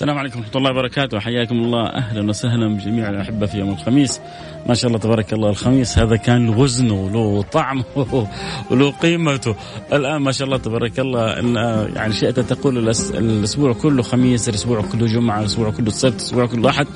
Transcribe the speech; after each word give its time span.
السلام 0.00 0.18
عليكم 0.18 0.38
ورحمة 0.38 0.56
الله 0.56 0.70
وبركاته. 0.70 1.18
حياكم 1.18 1.54
الله. 1.54 1.86
أهلا 1.86 2.28
وسهلا 2.28 2.76
بجميع 2.76 3.10
الأحبة 3.10 3.46
في 3.46 3.58
يوم 3.58 3.70
الخميس. 3.70 4.20
ما 4.66 4.74
شاء 4.74 4.88
الله 4.88 4.98
تبارك 4.98 5.32
الله 5.32 5.50
الخميس 5.50 5.98
هذا 5.98 6.16
كان 6.16 6.46
له 6.46 6.58
وزنه 6.58 6.94
وله 6.94 7.42
طعمه 7.42 7.84
وله 8.70 8.90
قيمته. 8.90 9.54
الآن 9.92 10.16
ما 10.16 10.32
شاء 10.32 10.46
الله 10.46 10.56
تبارك 10.56 11.00
الله 11.00 11.40
إن 11.40 11.56
يعني 11.96 12.12
شئت 12.12 12.40
تقول 12.40 12.88
الأسبوع 13.12 13.72
كله 13.72 14.02
خميس 14.02 14.48
الأسبوع 14.48 14.82
كله 14.92 15.06
جمعة 15.06 15.40
الأسبوع 15.40 15.70
كله 15.70 15.86
السبت 15.86 16.14
الأسبوع 16.14 16.46
كله 16.46 16.70
أحد 16.70 16.86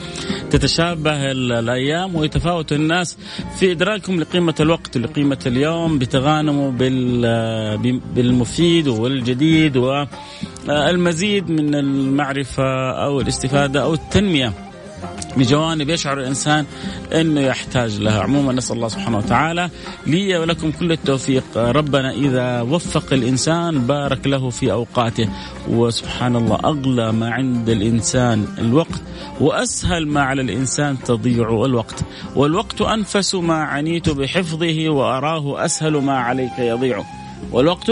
تتشابه 0.50 1.32
الأيام 1.32 2.16
ويتفاوت 2.16 2.72
الناس 2.72 3.18
في 3.58 3.72
إدراكهم 3.72 4.20
لقيمة 4.20 4.55
الوقت 4.60 4.96
ولقيمة 4.96 5.38
اليوم 5.46 5.98
بتغانموا 5.98 6.70
بالمفيد 8.14 8.88
والجديد 8.88 9.77
و 9.77 10.05
المزيد 10.68 11.50
من 11.50 11.74
المعرفة 11.74 12.91
أو 12.91 13.20
الاستفادة 13.20 13.82
أو 13.82 13.95
التنمية 13.95 14.52
بجوانب 15.36 15.91
يشعر 15.91 16.20
الإنسان 16.20 16.66
إنه 17.12 17.41
يحتاج 17.41 18.00
لها، 18.00 18.22
عموما 18.22 18.52
نسأل 18.52 18.77
الله 18.77 18.88
سبحانه 18.88 19.19
وتعالى 19.19 19.70
لي 20.06 20.38
ولكم 20.38 20.70
كل 20.70 20.92
التوفيق، 20.92 21.45
ربنا 21.56 22.12
إذا 22.12 22.60
وفق 22.60 23.12
الإنسان 23.12 23.86
بارك 23.86 24.27
له 24.27 24.50
في 24.50 24.72
أوقاته، 24.72 25.28
وسبحان 25.69 26.36
الله 26.36 26.58
أغلى 26.64 27.12
ما 27.12 27.31
عند 27.31 27.69
الإنسان 27.69 28.47
الوقت 28.58 29.03
وأسهل 29.41 30.08
ما 30.08 30.22
على 30.22 30.42
الإنسان 30.42 30.98
تضيع 31.03 31.64
الوقت، 31.64 32.05
والوقت 32.36 32.81
أنفس 32.81 33.34
ما 33.34 33.62
عنيت 33.62 34.08
بحفظه 34.08 34.88
وأراه 34.88 35.64
أسهل 35.64 35.92
ما 35.92 36.19
عليك 36.19 36.58
يضيع. 36.58 37.05
والوقت؟ 37.53 37.91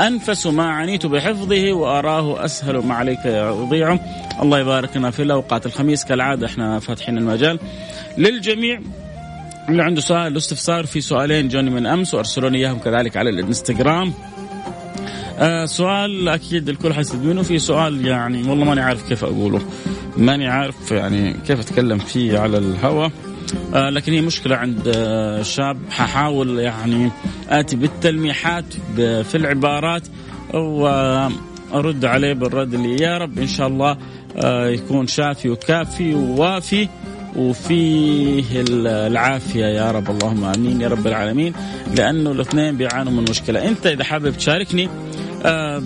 أنفس 0.00 0.46
ما 0.46 0.64
عنيت 0.64 1.06
بحفظه 1.06 1.72
وأراه 1.72 2.44
أسهل 2.44 2.76
ما 2.78 2.94
عليك 2.94 3.24
يضيع. 3.24 3.98
الله 4.42 4.58
يبارك 4.58 4.96
لنا 4.96 5.10
في 5.10 5.22
الأوقات 5.22 5.66
الخميس. 5.66 6.04
كالعادة 6.04 6.46
إحنا 6.46 6.78
فاتحين 6.78 7.18
المجال 7.18 7.58
للجميع. 8.18 8.80
اللي 9.68 9.82
عنده 9.82 10.00
سؤال 10.00 10.32
الاستفسار 10.32 10.86
في 10.86 11.00
سؤالين 11.00 11.48
جوني 11.48 11.70
من 11.70 11.86
أمس 11.86 12.14
وأرسلوني 12.14 12.58
إياهم 12.58 12.78
كذلك 12.78 13.16
على 13.16 13.30
الإنستغرام. 13.30 14.12
آه 15.38 15.64
سؤال 15.64 16.28
أكيد 16.28 16.68
الكل 16.68 16.94
حيستفيد 16.94 17.24
منه 17.24 17.42
في 17.42 17.58
سؤال 17.58 18.06
يعني 18.06 18.48
والله 18.48 18.64
ماني 18.64 18.80
عارف 18.80 19.08
كيف 19.08 19.24
أقوله. 19.24 19.60
ماني 20.16 20.48
عارف 20.48 20.90
يعني 20.90 21.36
كيف 21.46 21.60
أتكلم 21.60 21.98
فيه 21.98 22.38
على 22.38 22.58
الهواء 22.58 23.10
لكن 23.74 24.12
هي 24.12 24.20
مشكلة 24.20 24.56
عند 24.56 24.92
آه 24.96 25.42
شاب 25.42 25.78
ححاول 25.90 26.58
يعني 26.58 27.10
آتي 27.48 27.76
بالتلميحات 27.76 28.64
في 28.96 29.34
العبارات 29.34 30.02
وأرد 30.54 32.04
عليه 32.04 32.32
بالرد 32.32 32.74
اللي 32.74 33.02
يا 33.02 33.18
رب 33.18 33.38
إن 33.38 33.46
شاء 33.48 33.66
الله 33.66 33.96
آه 34.36 34.68
يكون 34.68 35.06
شافي 35.06 35.48
وكافي 35.50 36.14
ووافي 36.14 36.88
وفيه 37.36 38.44
العافية. 38.68 39.64
يا 39.64 39.90
رب 39.90 40.10
اللهم 40.10 40.44
آمين 40.44 40.80
يا 40.80 40.88
رب 40.88 41.06
العالمين. 41.06 41.52
لأنه 41.96 42.32
الاثنين 42.32 42.76
بيعانوا 42.76 43.12
من 43.12 43.22
مشكلة. 43.30 43.68
أنت 43.68 43.86
إذا 43.86 44.04
حابب 44.04 44.36
تشاركني 44.36 44.88
آه 45.44 45.78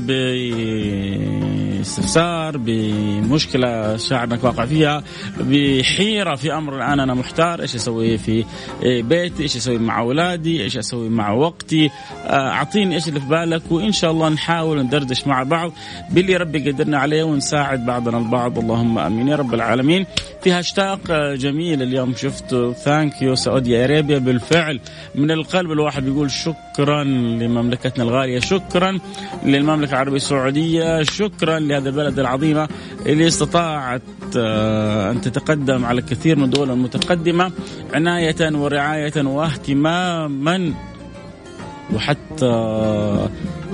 باستفسار 1.85 2.57
بمشكلة 2.57 3.99
انك 4.13 4.45
واقع 4.45 4.67
فيها 4.67 5.03
بحيرة 5.41 6.35
في 6.35 6.53
أمر 6.53 6.77
الآن 6.77 7.01
أنا 7.01 7.15
محتار 7.15 7.61
إيش 7.63 7.75
أسوي 7.75 8.19
في 8.19 8.45
بيتي 8.83 9.43
إيش 9.43 9.57
أسوي 9.57 9.79
مع 9.79 10.01
أولادي 10.01 10.63
إيش 10.63 10.77
أسوي 10.77 11.09
مع 11.09 11.33
وقتي. 11.33 11.91
أعطيني 12.27 12.95
إيش 12.95 13.09
اللي 13.09 13.21
في 13.21 13.27
بالك 13.27 13.63
وإن 13.71 13.93
شاء 13.93 14.11
الله 14.11 14.29
نحاول 14.29 14.83
ندردش 14.83 15.27
مع 15.27 15.43
بعض 15.43 15.73
باللي 16.11 16.37
ربي 16.37 16.71
قدرنا 16.71 16.99
عليه 16.99 17.25
ونساعد 17.25 17.87
بعضنا 17.87 18.19
البعض. 18.19 18.59
اللهم 18.59 18.99
آمين 18.99 19.29
يا 19.29 19.37
رب 19.37 19.55
العالمين. 19.55 20.07
في 20.43 20.53
هاشتاق 20.53 21.13
جميل 21.35 21.83
اليوم 21.83 22.15
شفته. 22.15 22.73
Thank 22.73 23.23
you 23.23 23.35
Saudi 23.35 23.85
Arabia. 23.85 24.19
بالفعل 24.19 24.81
من 25.15 25.31
القلب 25.31 25.73
الواحد 25.73 26.05
بيقول 26.05 26.31
شكرا 26.31 27.05
لمملكتنا 27.05 28.05
الغالية. 28.05 28.39
شكرا 28.39 28.99
للمملكة 29.45 29.91
العربية 29.91 30.17
السعودية. 30.17 31.03
شكرا 31.03 31.59
لهذه 31.75 31.87
البلد 31.87 32.19
العظيمة 32.19 32.69
اللي 33.07 33.27
استطاعت 33.27 34.03
أن 34.37 35.21
تتقدم 35.21 35.85
على 35.85 36.03
كثير 36.03 36.37
من 36.39 36.45
الدول 36.45 36.71
المتقدمه 36.71 37.53
عناية 37.95 38.57
ورعاية 38.57 39.13
واهتماما 39.17 40.75
وحتى 41.95 43.29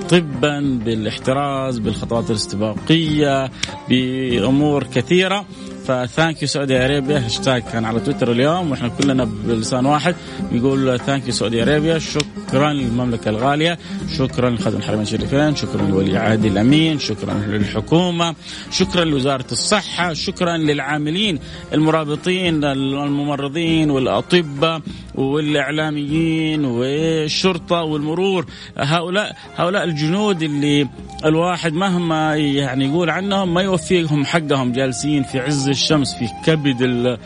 طبا 0.09 0.79
بالاحتراز 0.85 1.79
بالخطوات 1.79 2.29
الاستباقية 2.29 3.51
بأمور 3.89 4.83
كثيرة. 4.83 5.45
ف 5.87 5.96
Thank 5.96 6.41
you 6.41 6.47
Saudi 6.47 6.85
Arabia 6.85 7.25
هاشتاج 7.25 7.63
كان 7.63 7.85
على 7.85 7.99
تويتر 7.99 8.31
اليوم 8.31 8.71
وإحنا 8.71 8.87
كلنا 8.87 9.23
بلسان 9.23 9.85
واحد 9.85 10.15
نقول 10.51 10.99
Thank 10.99 11.27
you 11.27 11.33
Saudi 11.33 11.63
Arabia 11.63 11.99
شكرا 11.99 12.73
للمملكة 12.73 13.29
الغالية 13.29 13.77
شكرا 14.17 14.49
لخادم 14.49 14.77
الحرمين 14.77 15.01
الشريفين 15.01 15.55
شكرا 15.55 15.81
لولي 15.81 16.17
عهد 16.17 16.45
الأمين 16.45 16.99
شكرا 16.99 17.33
للحكومة 17.33 18.35
شكرا 18.71 19.05
لوزارة 19.05 19.45
الصحة 19.51 20.13
شكرا 20.13 20.57
للعاملين 20.57 21.39
المرابطين 21.73 22.63
الممرضين 22.63 23.91
والأطباء 23.91 24.81
والإعلاميين 25.15 26.65
والشرطة 26.65 27.81
والمرور. 27.83 28.45
هؤلاء 28.77 29.35
هؤلاء 29.55 29.83
الجنود 29.83 30.43
اللي 30.43 30.87
الواحد 31.25 31.73
مهما 31.73 32.35
يعني 32.35 32.85
يقول 32.85 33.09
عنهم 33.09 33.53
ما 33.53 33.61
يوفيهم 33.61 34.25
حقهم 34.25 34.71
جالسين 34.71 35.23
في 35.23 35.39
عز 35.39 35.69
الشمس 35.71 36.15
في 36.15 36.27
كبد 36.45 37.17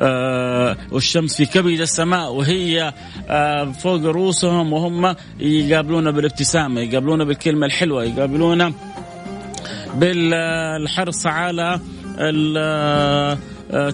آه 0.00 0.76
والشمس 0.90 1.36
في 1.36 1.46
كبد 1.46 1.80
السماء 1.80 2.32
وهي 2.32 2.92
آه 3.28 3.64
فوق 3.64 4.02
رؤوسهم 4.04 4.72
وهم 4.72 5.14
يقابلونا 5.40 6.10
بالابتسامة 6.10 6.80
يقابلونا 6.80 7.24
بالكلمة 7.24 7.66
الحلوة 7.66 8.04
يقابلونا 8.04 8.72
بالحرص 9.94 11.26
على 11.26 11.80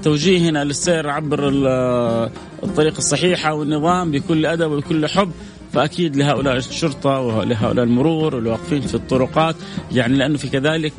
توجيهنا 0.03 0.65
للسير 0.65 1.11
عبر 1.11 1.49
الطريق 2.63 2.97
الصحيحة 2.97 3.55
والنظام 3.55 4.11
بكل 4.11 4.47
أدب 4.47 4.71
وبكل 4.71 5.07
حب. 5.07 5.33
فأكيد 5.73 6.17
لهؤلاء 6.17 6.57
الشرطة 6.57 7.21
ولهؤلاء 7.21 7.85
المرور 7.85 8.35
واللي 8.35 8.51
واقفين 8.51 8.81
في 8.81 8.95
الطرقات 8.95 9.57
يعني 9.93 10.17
لأنه 10.17 10.39
في 10.39 10.49
كذلك 10.49 10.93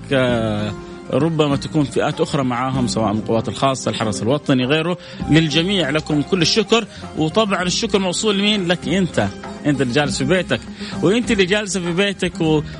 ربما 1.13 1.55
تكون 1.55 1.83
فئات 1.83 2.21
أخرى 2.21 2.43
معاهم 2.43 2.87
سواء 2.87 3.13
من 3.13 3.19
القوات 3.19 3.47
الخاصة 3.47 3.91
الحرس 3.91 4.21
الوطني 4.21 4.65
غيره. 4.65 4.97
للجميع 5.29 5.89
لكم 5.89 6.21
كل 6.21 6.41
الشكر. 6.41 6.87
وطبعا 7.17 7.63
الشكر 7.63 7.99
موصول 7.99 8.37
لمين؟ 8.37 8.67
لك 8.67 8.87
أنت. 8.87 9.27
أنت 9.65 9.81
اللي 9.81 9.93
جالس 9.93 10.17
في 10.17 10.23
بيتك. 10.23 10.59
وأنت 11.03 11.31
اللي 11.31 11.45
جالسة 11.45 11.79
في 11.79 11.91
بيتك 11.91 12.33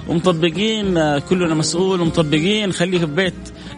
ومطبقين 0.08 1.20
كلنا 1.20 1.56
مسؤول 1.56 2.02
ومطبقين 2.02 2.72
خليه 2.74 3.00
في 3.00 3.06
بيت. 3.06 3.34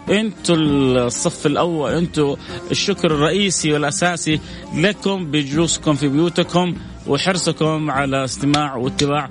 أنتوا 0.10 0.56
الصف 0.56 1.46
الأول. 1.46 1.92
أنتوا 1.92 2.36
الشكر 2.72 3.12
الرئيسي 3.12 3.74
والأساسي 3.74 4.40
لكم 4.76 5.32
بجلوسكم 5.32 5.96
في 5.96 6.08
بيوتكم 6.08 6.76
وحرصكم 7.08 7.92
على 7.92 8.24
استماع 8.24 8.76
واتباع 8.76 9.30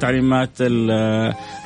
تعليمات 0.00 0.50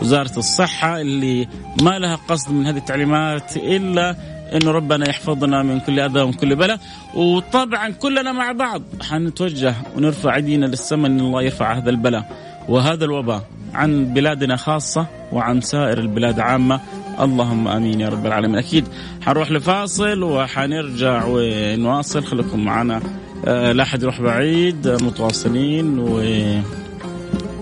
وزارة 0.00 0.38
الصحة 0.38 1.00
اللي 1.00 1.49
ما 1.82 1.99
لها 1.99 2.17
قصد 2.29 2.52
من 2.52 2.67
هذه 2.67 2.76
التعليمات 2.76 3.56
إلا 3.56 4.17
إنه 4.52 4.70
ربنا 4.70 5.08
يحفظنا 5.08 5.62
من 5.62 5.81
كل 5.81 6.00
أذى 6.00 6.20
ومن 6.20 6.32
كل 6.32 6.56
بلاء. 6.56 6.81
وطبعا 7.14 7.90
كلنا 7.90 8.32
مع 8.32 8.52
بعض 8.52 8.82
حنتوجه 9.02 9.75
ونرفع 9.96 10.37
أيدينا 10.37 10.67
للسماء 10.67 11.11
إن 11.11 11.20
الله 11.20 11.43
يرفع 11.43 11.79
هذا 11.79 11.90
البلاء 11.90 12.37
وهذا 12.69 13.05
الوباء 13.05 13.43
عن 13.75 14.14
بلادنا 14.14 14.56
خاصة 14.56 15.06
وعن 15.32 15.61
سائر 15.61 15.99
البلاد 15.99 16.40
عامة. 16.40 16.81
اللهم 17.20 17.69
آمين 17.69 18.00
يا 18.00 18.08
رب 18.08 18.26
العالمين. 18.26 18.58
أكيد 18.58 18.85
حنروح 19.23 19.50
لفاصل 19.50 20.23
وحنرجع 20.23 21.25
ونواصل. 21.29 22.25
خليكم 22.25 22.64
معنا. 22.64 23.00
لا 23.46 23.82
أحد 23.82 24.02
يروح 24.02 24.20
بعيد. 24.20 24.88
متواصلين 24.88 25.99
و 25.99 26.20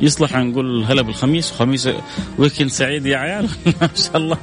يصلح 0.04 0.36
نقول 0.36 0.84
هلا 0.84 1.02
بالخميس 1.02 1.52
وخميس 1.52 1.88
ويكند 2.38 2.68
سعيد 2.68 3.06
يا 3.06 3.16
عيال. 3.18 3.48
ما 3.80 3.88
شاء 3.94 4.16
الله. 4.16 4.38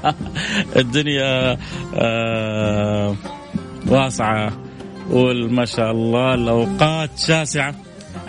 الدنيا 0.75 1.57
آه 1.95 3.15
واسعة. 3.87 4.53
وما 5.09 5.65
شاء 5.65 5.91
الله 5.91 6.33
الأوقات 6.33 7.09
شاسعة. 7.17 7.75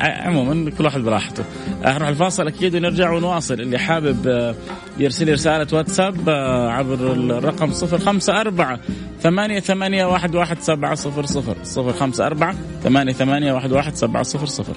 عموما 0.00 0.70
كل 0.70 0.84
واحد 0.84 1.00
براحته. 1.00 1.44
نروح 1.84 2.08
الفاصل 2.08 2.46
أكيد 2.46 2.74
ونرجع 2.74 3.10
ونواصل. 3.10 3.54
اللي 3.54 3.78
حابب 3.78 4.26
آه، 4.28 4.54
يرسل 4.98 5.32
رسالة 5.32 5.66
واتساب 5.72 6.28
آه، 6.28 6.70
عبر 6.70 6.94
الرقم 7.12 7.72
054 7.72 8.78
ثمانية 9.20 9.60
ثمانية 9.60 10.04
واحد 10.04 10.34
واحد 10.34 10.60
سبعة 10.60 10.94
صفر 10.94 11.26
صفر. 11.26 11.56
صفر 11.62 11.92
خمسة 11.92 12.26
أربعة 12.26 12.54
ثمانية 12.84 13.12
ثمانية 13.12 13.52
واحد 13.52 13.72
واحد 13.72 13.94
سبعة 13.94 14.22
صفر 14.22 14.46
صفر. 14.46 14.76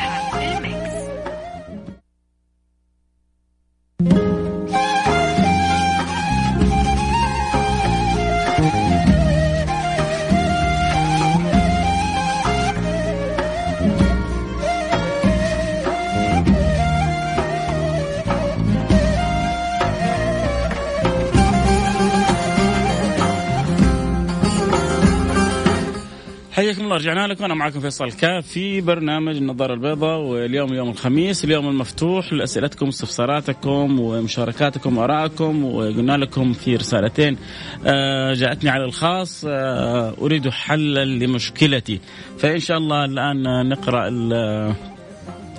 حياكم 26.71 26.85
الله 26.85 26.95
رجعنا 26.95 27.27
لكم. 27.27 27.45
أنا 27.45 27.53
معكم 27.53 27.79
فيصل 27.79 28.11
كاف 28.11 28.47
في 28.47 28.81
برنامج 28.81 29.35
النظارة 29.35 29.73
البيضاء 29.73 30.19
واليوم 30.19 30.73
يوم 30.73 30.89
الخميس 30.89 31.43
اليوم 31.43 31.67
المفتوح 31.67 32.33
لأسئلتكم 32.33 32.85
واستفساراتكم 32.85 33.99
ومشاركاتكم 33.99 34.97
وارائكم 34.97 35.65
وقلنا 35.65 36.17
لكم 36.17 36.53
في 36.53 36.75
رسالتين 36.75 37.37
آه، 37.85 38.33
جاءتني 38.33 38.69
على 38.69 38.85
الخاص 38.85 39.45
آه، 39.47 40.13
أريد 40.21 40.49
حلا 40.49 41.05
لمشكلتي. 41.05 41.99
فإن 42.37 42.59
شاء 42.59 42.77
الله 42.77 43.05
الآن 43.05 43.69
نقرأ 43.69 44.07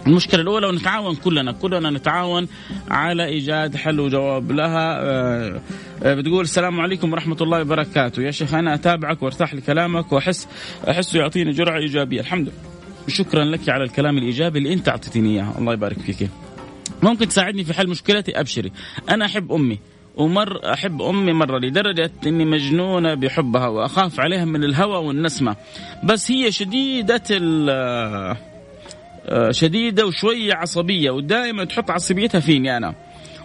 المشكلة 0.07 0.41
الأولى 0.41 0.67
ونتعاون 0.67 1.15
كلنا 1.15 1.53
كلنا 1.53 1.91
نتعاون 1.91 2.49
على 2.91 3.25
إيجاد 3.25 3.77
حل 3.77 4.01
وجواب 4.01 4.53
لها. 4.53 5.01
آه، 5.01 5.61
آه، 6.03 6.15
بتقول 6.15 6.45
السلام 6.45 6.81
عليكم 6.81 7.13
ورحمة 7.13 7.37
الله 7.41 7.61
وبركاته. 7.61 8.23
يا 8.23 8.31
شيخ 8.31 8.55
أنا 8.55 8.75
أتابعك 8.75 9.23
وأرتاح 9.23 9.55
لكلامك 9.55 10.13
وأحس 10.13 10.49
أحسه 10.89 11.19
يعطيني 11.19 11.51
جرعة 11.51 11.79
إيجابية. 11.79 12.21
الحمد 12.21 12.49
لله. 12.49 12.73
شكرا 13.09 13.45
لك 13.45 13.69
على 13.69 13.85
الكلام 13.85 14.19
الإيجابي 14.19 14.59
اللي 14.59 14.73
أنت 14.73 14.89
أعطيتني 14.89 15.31
إياه. 15.35 15.59
الله 15.59 15.73
يبارك 15.73 15.99
فيك. 15.99 16.31
ممكن 17.03 17.29
تساعدني 17.29 17.65
في 17.65 17.75
حل 17.75 17.89
مشكلتي؟ 17.89 18.41
أبشري. 18.41 18.73
أنا 19.11 19.25
أحب 19.25 19.53
أمي 19.53 19.79
ومر 20.17 20.73
أحب 20.73 21.03
أمي 21.03 21.33
مرة 21.33 21.59
لدرجة 21.59 22.13
أني 22.27 22.45
مجنونة 22.45 23.15
بحبها 23.15 23.67
وأخاف 23.69 24.21
عليها 24.21 24.45
من 24.45 24.65
الهوى 24.65 25.07
والنسمة. 25.07 25.57
بس 26.05 26.31
هي 26.31 26.53
شديدة 26.53 27.23
آه، 27.71 28.37
شديدة 29.51 30.07
وشوية 30.07 30.55
عصبية 30.55 31.11
ودائما 31.11 31.65
تحط 31.65 31.91
عصبيتها 31.91 32.41
فيني 32.41 32.77
أنا. 32.77 32.95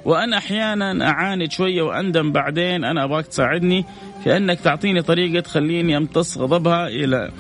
وأنا 0.06 0.38
أحيانا 0.38 1.10
أعاند 1.10 1.52
شوية 1.52 1.82
وأندم 1.82 2.32
بعدين 2.32 2.84
أنا 2.84 3.04
أبغاك 3.04 3.28
تساعدني 3.28 3.86
في 4.24 4.38
أنك 4.38 4.60
تعطيني 4.60 5.02
طريقة 5.02 5.40
تخليني 5.40 5.98
أمتص 5.98 6.38
غضبها 6.38 6.88
إلى 6.88 7.32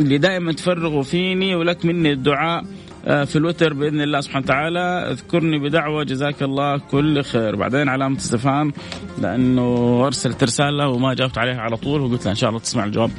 اللي 0.00 0.18
دائما 0.18 0.52
تفرغوا 0.52 1.02
فيني 1.02 1.54
ولك 1.54 1.84
مني 1.84 2.12
الدعاء 2.12 2.64
آه، 3.06 3.24
في 3.24 3.36
الوتر 3.36 3.72
بإذن 3.74 4.00
الله 4.00 4.20
سبحانه 4.20 4.44
وتعالى. 4.44 5.10
اذكرني 5.10 5.58
بدعوة 5.58 6.04
جزاك 6.04 6.42
الله 6.42 6.78
كل 6.78 7.22
خير. 7.22 7.56
بعدين 7.56 7.88
علامة 7.88 8.16
استفهام 8.16 8.72
لأنه 9.18 10.02
أرسلت 10.06 10.44
رسالة 10.44 10.88
وما 10.88 11.14
جاوبت 11.14 11.38
عليها 11.38 11.60
على 11.60 11.76
طول 11.76 12.00
وقلت 12.00 12.22
لها 12.22 12.30
إن 12.30 12.36
شاء 12.36 12.50
الله 12.50 12.60
تسمع 12.60 12.84
الجواب 12.84 13.10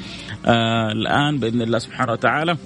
آه 0.46 0.92
الآن 0.92 1.38
بإذن 1.38 1.62
الله 1.62 1.80
سبحانه 1.80 2.12
وتعالى. 2.12 2.58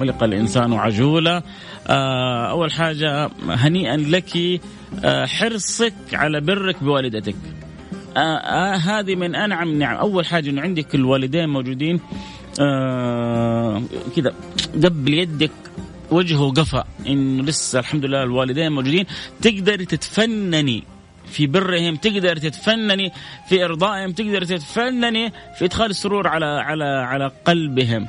خلق 0.00 0.22
الإنسان 0.22 0.72
عجولا. 0.72 1.42
آه، 1.86 2.50
أول 2.50 2.72
حاجة 2.72 3.30
هنيئا 3.48 3.96
لك 3.96 4.60
آه، 5.04 5.26
حرصك 5.26 5.94
على 6.12 6.40
برك 6.40 6.82
بوالدتك. 6.82 7.36
آه 8.16 8.74
هذه 8.74 9.14
من 9.14 9.34
أنعم 9.34 9.68
النعم 9.68 9.96
أول 9.96 10.26
حاجة 10.26 10.50
إنه 10.50 10.62
عندك 10.62 10.94
الوالدين 10.94 11.48
موجودين. 11.48 12.00
كذا 14.16 14.34
قبل 14.84 15.14
يدك 15.14 15.50
وجهه 16.10 16.42
وقفا 16.42 16.84
انه 17.06 17.42
لسه 17.42 17.78
الحمد 17.78 18.04
لله 18.04 18.22
الوالدين 18.22 18.72
موجودين. 18.72 19.06
تقدري 19.42 19.84
تتفنني 19.84 20.84
في 21.26 21.46
برهم 21.46 21.96
تقدر 21.96 22.36
تتفنني 22.36 23.12
في 23.48 23.64
إرضائهم 23.64 24.12
تقدر 24.12 24.44
تتفنني 24.44 25.32
في 25.58 25.64
إدخال 25.64 25.90
السرور 25.90 26.28
على 26.28 26.46
على 26.46 26.84
على 26.84 27.30
قلبهم. 27.44 28.08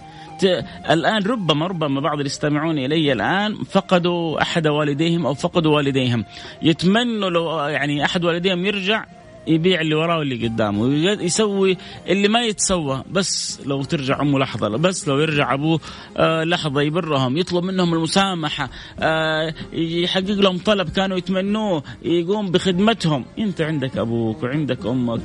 الآن 0.90 1.24
ربما 1.24 1.68
ربما 1.68 2.02
بعض 2.02 2.14
اللي 2.14 2.26
يستمعون 2.26 2.78
إلي 2.78 3.12
الآن 3.12 3.56
فقدوا 3.56 4.42
أحد 4.42 4.68
والديهم 4.68 5.26
أو 5.26 5.34
فقدوا 5.34 5.76
والديهم. 5.76 6.26
يتمنوا 6.62 7.30
لو 7.30 7.60
يعني 7.60 8.06
أحد 8.06 8.26
والديهم 8.26 8.66
يرجع 8.66 9.06
يبيع 9.48 9.82
اللي 9.82 9.96
وراه 9.96 10.18
واللي 10.18 10.48
قدامه 10.48 10.88
يسوي 11.24 11.78
اللي 12.08 12.28
ما 12.28 12.42
يتسوى. 12.42 13.04
بس 13.12 13.62
لو 13.66 13.84
ترجع 13.84 14.22
أمه 14.22 14.40
لحظة 14.40 14.70
بس 14.70 15.08
لو 15.08 15.20
يرجع 15.20 15.54
أبوه 15.54 15.80
آه 16.18 16.44
لحظة 16.44 16.82
يبرهم 16.82 17.38
يطلب 17.38 17.64
منهم 17.64 17.94
المسامحة 17.94 18.70
آه 19.00 19.54
يحقق 19.74 20.30
لهم 20.30 20.58
طلب 20.58 20.90
كانوا 20.90 21.18
يتمنوه 21.18 21.84
يقوم 22.04 22.52
بخدمتهم. 22.52 23.26
أنت 23.40 23.62
عندك 23.62 23.98
أبوك 23.98 24.44
وعندك 24.44 24.86
أمك 24.86 25.22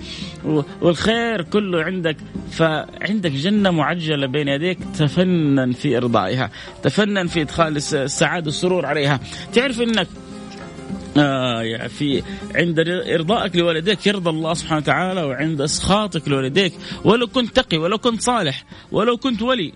والخير 0.83 1.43
كله 1.43 1.83
عندك. 1.83 2.17
فعندك 2.51 3.31
جنة 3.31 3.71
معجلة 3.71 4.27
بين 4.27 4.49
يديك 4.49 4.79
تفنن 4.99 5.73
في 5.73 5.97
إرضائها 5.97 6.51
تفنن 6.83 7.27
في 7.27 7.43
إدخال 7.43 7.77
السعادة 7.77 8.47
والسرور 8.47 8.87
عليها. 8.87 9.21
تعرف 9.53 9.81
إنك 9.81 10.09
آه 11.17 11.87
في 11.87 12.23
عند 12.55 12.81
إرضائك 12.89 13.57
لوالديك 13.57 14.07
يرضى 14.07 14.31
الله 14.31 14.55
سبحانه 14.55 14.81
وتعالى 14.81 15.23
وعند 15.23 15.61
أسخاطك 15.61 16.29
لوالديك 16.29 16.73
ولو 17.05 17.27
كنت 17.27 17.57
تقي 17.57 17.77
ولو 17.79 17.99
كنت 17.99 18.21
صالح 18.21 18.65
ولو 18.93 19.17
كنت 19.17 19.43
ولي 19.43 19.73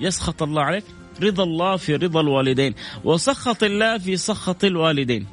يسخط 0.00 0.42
الله 0.42 0.62
عليك. 0.62 0.84
رضا 1.22 1.42
الله 1.42 1.76
في 1.76 1.96
رضا 1.96 2.20
الوالدين 2.20 2.74
وسخط 3.04 3.62
الله 3.62 3.98
في 3.98 4.16
سخط 4.16 4.64
الوالدين. 4.64 5.26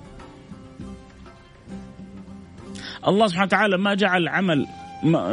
الله 3.08 3.28
سبحانه 3.28 3.46
وتعالى 3.46 3.78
ما 3.78 3.94
جعل 3.94 4.28
عمل 4.28 4.68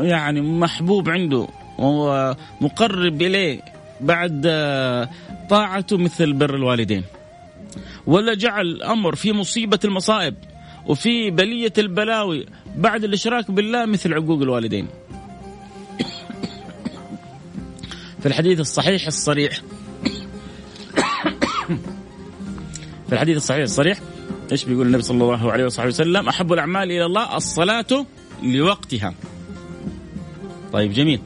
يعني 0.02 0.40
محبوب 0.40 1.10
عنده 1.10 1.48
ومقرب 1.78 3.22
إليه 3.22 3.60
بعد 4.00 4.42
آه، 4.46 5.08
طاعته 5.50 5.96
مثل 5.96 6.32
بر 6.32 6.54
الوالدين. 6.54 7.04
ولا 8.06 8.34
جعل 8.34 8.82
أمر 8.82 9.14
في 9.14 9.32
مصيبة 9.32 9.78
المصائب 9.84 10.34
وفي 10.86 11.30
بلية 11.30 11.72
البلاوي 11.78 12.46
بعد 12.76 13.04
الإشراك 13.04 13.50
بالله 13.50 13.86
مثل 13.86 14.14
عقوق 14.14 14.42
الوالدين. 14.42 14.88
في 18.20 18.26
الحديث 18.26 18.60
الصحيح 18.60 19.06
الصريح 19.06 19.52
في 23.06 23.12
الحديث 23.12 23.36
الصحيح 23.36 23.62
الصريح 23.62 23.98
إيش 24.52 24.64
بيقول 24.64 24.86
النبي 24.86 25.02
صلى 25.02 25.24
الله 25.24 25.52
عليه 25.52 25.64
وصحبه 25.64 25.88
وسلم 25.88 26.28
أحب 26.28 26.52
الأعمال 26.52 26.90
إلى 26.90 27.04
الله 27.04 27.36
الصلاة 27.36 28.06
لوقتها. 28.42 29.14
طيب 30.72 30.92
جميل. 30.92 31.20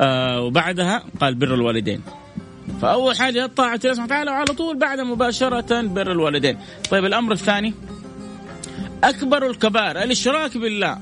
آه 0.00 0.40
وبعدها 0.40 1.04
قال 1.20 1.34
بر 1.34 1.54
الوالدين 1.54 2.02
فأول 2.82 3.16
حاجة 3.16 3.46
طاعه 3.46 3.80
الله 3.84 3.94
سبحانه 3.94 4.04
وتعالى 4.04 4.30
وعلى 4.30 4.46
طول 4.46 4.78
بعدها 4.78 5.04
مباشرة 5.04 5.82
بر 5.82 6.12
الوالدين. 6.12 6.58
طيب 6.90 7.04
الأمر 7.04 7.32
الثاني 7.32 7.74
أكبر 9.04 9.50
الكبائر 9.50 10.02
الإشراك 10.02 10.56
بالله؟ 10.56 10.98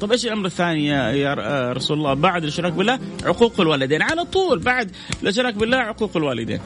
طيب 0.00 0.12
إيش 0.12 0.26
الأمر 0.26 0.46
الثاني 0.46 0.86
يا, 0.86 1.10
يا 1.10 1.72
رسول 1.72 1.98
الله؟ 1.98 2.14
بعد 2.14 2.42
الإشراك 2.42 2.72
بالله 2.72 2.98
عقوق 3.24 3.60
الوالدين. 3.60 4.02
على 4.02 4.24
طول 4.24 4.58
بعد 4.58 4.90
الإشراك 5.22 5.54
بالله 5.54 5.76
عقوق 5.76 6.16
الوالدين. 6.16 6.60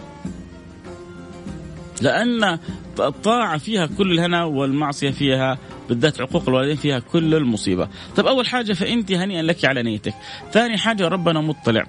لأن 2.02 2.58
الطاعة 3.00 3.58
فيها 3.58 3.86
كل 3.86 4.12
الهنا 4.12 4.44
والمعصية 4.44 5.10
فيها 5.10 5.58
بالذات 5.88 6.20
عقوق 6.20 6.48
الوالدين 6.48 6.76
فيها 6.76 6.98
كل 6.98 7.34
المصيبة. 7.34 7.88
طيب 8.16 8.26
أول 8.26 8.46
حاجة 8.46 8.72
فإنت 8.72 9.12
هنيئا 9.12 9.42
لك 9.42 9.64
على 9.64 9.82
نيتك. 9.82 10.14
ثاني 10.52 10.78
حاجة 10.78 11.08
ربنا 11.08 11.40
مطلع. 11.40 11.86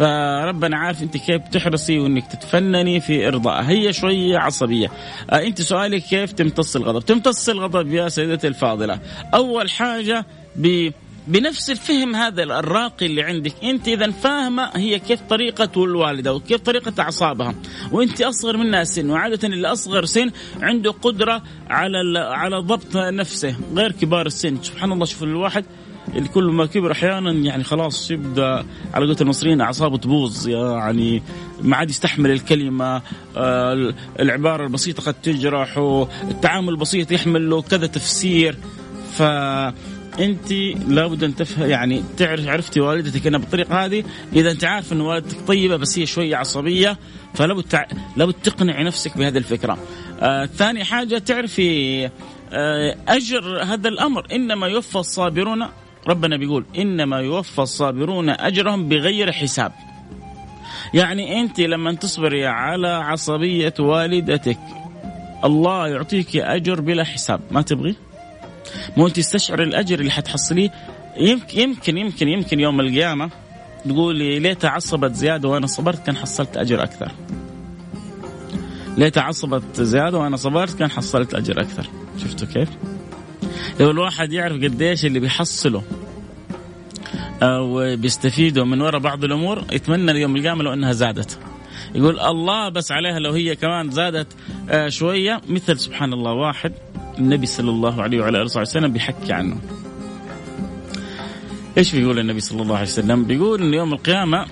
فربنا 0.00 0.76
عارف 0.76 1.02
انت 1.02 1.16
كيف 1.16 1.42
تحرصي 1.48 1.98
وانك 1.98 2.26
تتفنني 2.26 3.00
في 3.00 3.28
ارضائها 3.28 3.70
هي 3.70 3.92
شوية 3.92 4.38
عصبية. 4.38 4.90
آه 5.30 5.42
انت 5.42 5.62
سؤالك 5.62 6.02
كيف 6.02 6.32
تمتص 6.32 6.76
الغضب؟ 6.76 7.04
تمتص 7.04 7.48
الغضب 7.48 7.92
يا 7.92 8.08
سيدتي 8.08 8.48
الفاضلة. 8.48 9.00
أول 9.34 9.70
حاجة 9.70 10.26
ب 10.56 10.90
بنفس 11.26 11.70
الفهم 11.70 12.16
هذا 12.16 12.42
الراقي 12.42 13.06
اللي 13.06 13.22
عندك. 13.22 13.52
انت 13.64 13.88
إذا 13.88 14.10
فاهمة 14.10 14.70
هي 14.74 14.98
كيف 14.98 15.20
طريقة 15.20 15.84
الوالدة 15.84 16.34
وكيف 16.34 16.60
طريقة 16.60 16.92
أعصابها. 17.02 17.54
وانت 17.92 18.22
أصغر 18.22 18.56
منها 18.56 18.84
سن 18.84 19.10
وعادة 19.10 19.48
اللي 19.48 19.68
أصغر 19.68 20.04
سن 20.04 20.30
عنده 20.62 20.90
قدرة 20.90 21.42
على 21.70 22.18
على 22.18 22.56
ضبط 22.56 22.96
نفسه. 22.96 23.54
غير 23.74 23.92
كبار 23.92 24.26
السن. 24.26 24.62
سبحان 24.62 24.92
الله 24.92 25.04
شوف 25.04 25.22
الواحد 25.22 25.64
اللي 26.08 26.28
كل 26.28 26.44
ما 26.44 26.66
كبر 26.66 26.92
أحيانا 26.92 27.32
يعني 27.32 27.64
خلاص 27.64 28.10
يبدأ 28.10 28.64
على 28.94 29.04
قولة 29.06 29.16
المصريين 29.20 29.60
أعصابه 29.60 29.98
تبوظ 29.98 30.48
يعني 30.48 31.22
ما 31.62 31.76
عاد 31.76 31.90
يستحمل 31.90 32.30
الكلمة 32.30 33.02
آه 33.36 33.94
العبارة 34.20 34.64
البسيطة 34.64 35.02
قد 35.02 35.14
تجرح 35.14 35.78
التعامل 36.30 36.68
البسيط 36.68 37.12
يحمل 37.12 37.50
له 37.50 37.62
كذا 37.62 37.86
تفسير 37.86 38.56
ف 39.12 39.22
أنت 40.18 40.52
لابد 40.88 41.24
أن 41.24 41.36
تفهم 41.36 41.70
يعني 41.70 42.02
تعرف 42.16 42.48
عرفتي 42.48 42.80
والدتك 42.80 43.26
أنها 43.26 43.38
بالطريقة 43.38 43.84
هذه 43.84 44.04
إذا 44.32 44.50
أنت 44.50 44.64
عارف 44.64 44.92
إن 44.92 45.00
والدتك 45.00 45.40
طيبة 45.46 45.76
بس 45.76 45.98
هي 45.98 46.06
شوية 46.06 46.36
عصبية 46.36 46.98
فلابد 47.34 47.62
تع... 47.62 47.86
لابد 48.16 48.34
تقنعي 48.34 48.84
نفسك 48.84 49.18
بهذه 49.18 49.38
الفكرة. 49.38 49.78
آه 50.20 50.46
ثاني 50.46 50.84
حاجة 50.84 51.18
تعرفي 51.18 52.04
آه 52.52 52.96
أجر 53.08 53.62
هذا 53.62 53.88
الأمر 53.88 54.26
إنما 54.32 54.66
يوفى 54.66 54.96
الصابرون 54.96 55.66
ربنا 56.08 56.36
بيقول 56.36 56.64
إنما 56.78 57.18
يوفى 57.18 57.58
الصابرون 57.62 58.30
أجرهم 58.30 58.88
بغير 58.88 59.32
حساب. 59.32 59.72
يعني 60.94 61.40
أنت 61.40 61.60
لما 61.60 61.94
تصبري 61.94 62.46
على 62.46 62.88
عصبية 62.88 63.74
والدتك 63.78 64.58
الله 65.44 65.88
يعطيك 65.88 66.36
أجر 66.36 66.80
بلا 66.80 67.04
حساب، 67.04 67.40
ما 67.50 67.62
تبغي؟ 67.62 67.96
مو 68.96 69.06
أنت 69.06 69.16
تستشعر 69.16 69.62
الأجر 69.62 70.00
اللي 70.00 70.10
حتحصليه 70.10 70.70
يمكن 71.16 71.58
يمكن 71.60 71.98
يمكن 71.98 72.28
يمكن 72.28 72.60
يوم 72.60 72.80
القيامة 72.80 73.30
تقولي 73.84 74.38
ليت 74.38 74.64
عصبت 74.64 75.14
زيادة 75.14 75.48
وأنا 75.48 75.66
صبرت 75.66 76.06
كان 76.06 76.16
حصلت 76.16 76.56
أجر 76.56 76.82
أكثر. 76.82 77.12
ليت 78.96 79.18
عصبت 79.18 79.80
زيادة 79.80 80.18
وأنا 80.18 80.36
صبرت 80.36 80.78
كان 80.78 80.90
حصلت 80.90 81.34
أجر 81.34 81.60
أكثر. 81.60 81.86
شفتوا 82.18 82.48
كيف؟ 82.48 82.68
لو 83.80 83.90
الواحد 83.90 84.32
يعرف 84.32 84.56
قديش 84.56 85.04
اللي 85.04 85.20
بيحصله 85.20 85.82
أو 87.42 87.96
بيستفيدوا 87.96 88.64
من 88.64 88.80
وراء 88.80 89.00
بعض 89.00 89.24
الأمور 89.24 89.64
يتمنى 89.72 90.10
اليوم 90.10 90.36
القيامه 90.36 90.62
لو 90.62 90.72
إنها 90.72 90.92
زادت. 90.92 91.38
يقول 91.94 92.20
الله 92.20 92.68
بس 92.68 92.92
عليها 92.92 93.18
لو 93.18 93.32
هي 93.32 93.56
كمان 93.56 93.90
زادت 93.90 94.26
آه، 94.70 94.88
شوية 94.88 95.40
مثل 95.48 95.78
سبحان 95.78 96.12
الله 96.12 96.32
واحد 96.32 96.72
النبي 97.18 97.46
صلى 97.46 97.70
الله 97.70 98.02
عليه 98.02 98.20
وعلى 98.20 98.42
آله 98.42 98.60
وسلم 98.60 98.92
بيحكي 98.92 99.32
عنه. 99.32 99.56
إيش 101.78 101.94
بيقول 101.94 102.18
النبي 102.18 102.40
صلى 102.40 102.62
الله 102.62 102.74
عليه 102.74 102.86
وسلم؟ 102.86 103.24
بيقول 103.24 103.62
إن 103.62 103.74
يوم 103.74 103.92
القيامة 103.92 104.46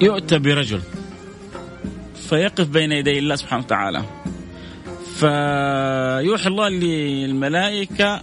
يؤتى 0.00 0.38
برجل 0.38 0.80
فيقف 2.28 2.68
بين 2.68 2.92
يدي 2.92 3.18
الله 3.18 3.36
سبحانه 3.36 3.64
وتعالى 3.64 4.04
فيوحي 5.24 6.48
الله 6.48 6.68
للملائكة 6.68 8.22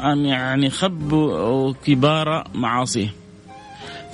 أن 0.00 0.26
يعني 0.26 0.70
خبوا 0.70 1.72
كبار 1.72 2.48
معاصيه. 2.54 3.14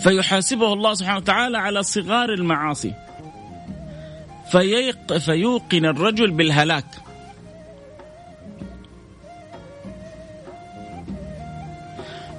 فيحاسبه 0.03 0.73
الله 0.73 0.95
سبحانه 0.95 1.17
وتعالى 1.17 1.59
على 1.59 1.83
صغار 1.83 2.33
المعاصي. 2.35 2.93
فيوقن 5.19 5.87
الرجل 5.87 6.31
بالهلاك. 6.31 6.85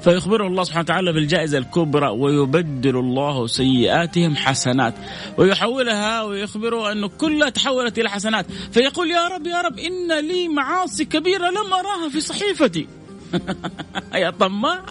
فيخبره 0.04 0.48
الله 0.48 0.64
سبحانه 0.64 0.84
وتعالى 0.84 1.14
بالجائزة 1.14 1.58
الكبرى 1.58 2.10
ويبدل 2.10 2.98
الله 2.98 3.48
سيئاتهم 3.48 4.36
حسنات 4.36 4.94
ويحولها 5.38 6.24
ويخبره 6.24 6.92
أنه 6.92 7.08
كلها 7.08 7.50
تحولت 7.50 8.00
إلى 8.00 8.10
حسنات. 8.10 8.46
فيقول 8.52 9.12
يا 9.12 9.28
رب 9.28 9.48
يا 9.48 9.62
رب 9.62 9.80
إن 9.80 10.20
لي 10.20 10.48
معاصي 10.48 11.06
كبيرة 11.06 11.50
لم 11.50 11.74
أراها 11.74 12.10
في 12.10 12.22
صحيفتي. 12.22 12.88
يا 14.16 14.30
طماع 14.30 14.86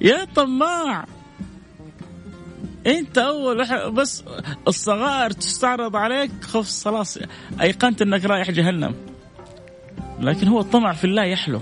يا 0.00 0.24
طماع. 0.24 1.06
أنت 2.86 3.18
أول 3.18 3.90
بس 3.92 4.24
الصغائر 4.68 5.30
تستعرض 5.30 5.96
عليك 5.96 6.30
خف 6.42 6.84
خلاص 6.84 7.18
أيقنت 7.60 8.02
أنك 8.02 8.24
رايح 8.24 8.50
جهنم. 8.50 8.94
لكن 10.20 10.48
هو 10.48 10.60
الطمع 10.60 10.92
في 10.92 11.04
الله 11.04 11.24
يحلو. 11.24 11.60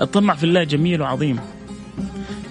الطمع 0.00 0.34
في 0.34 0.44
الله 0.44 0.64
جميل 0.64 1.02
وعظيم. 1.02 1.40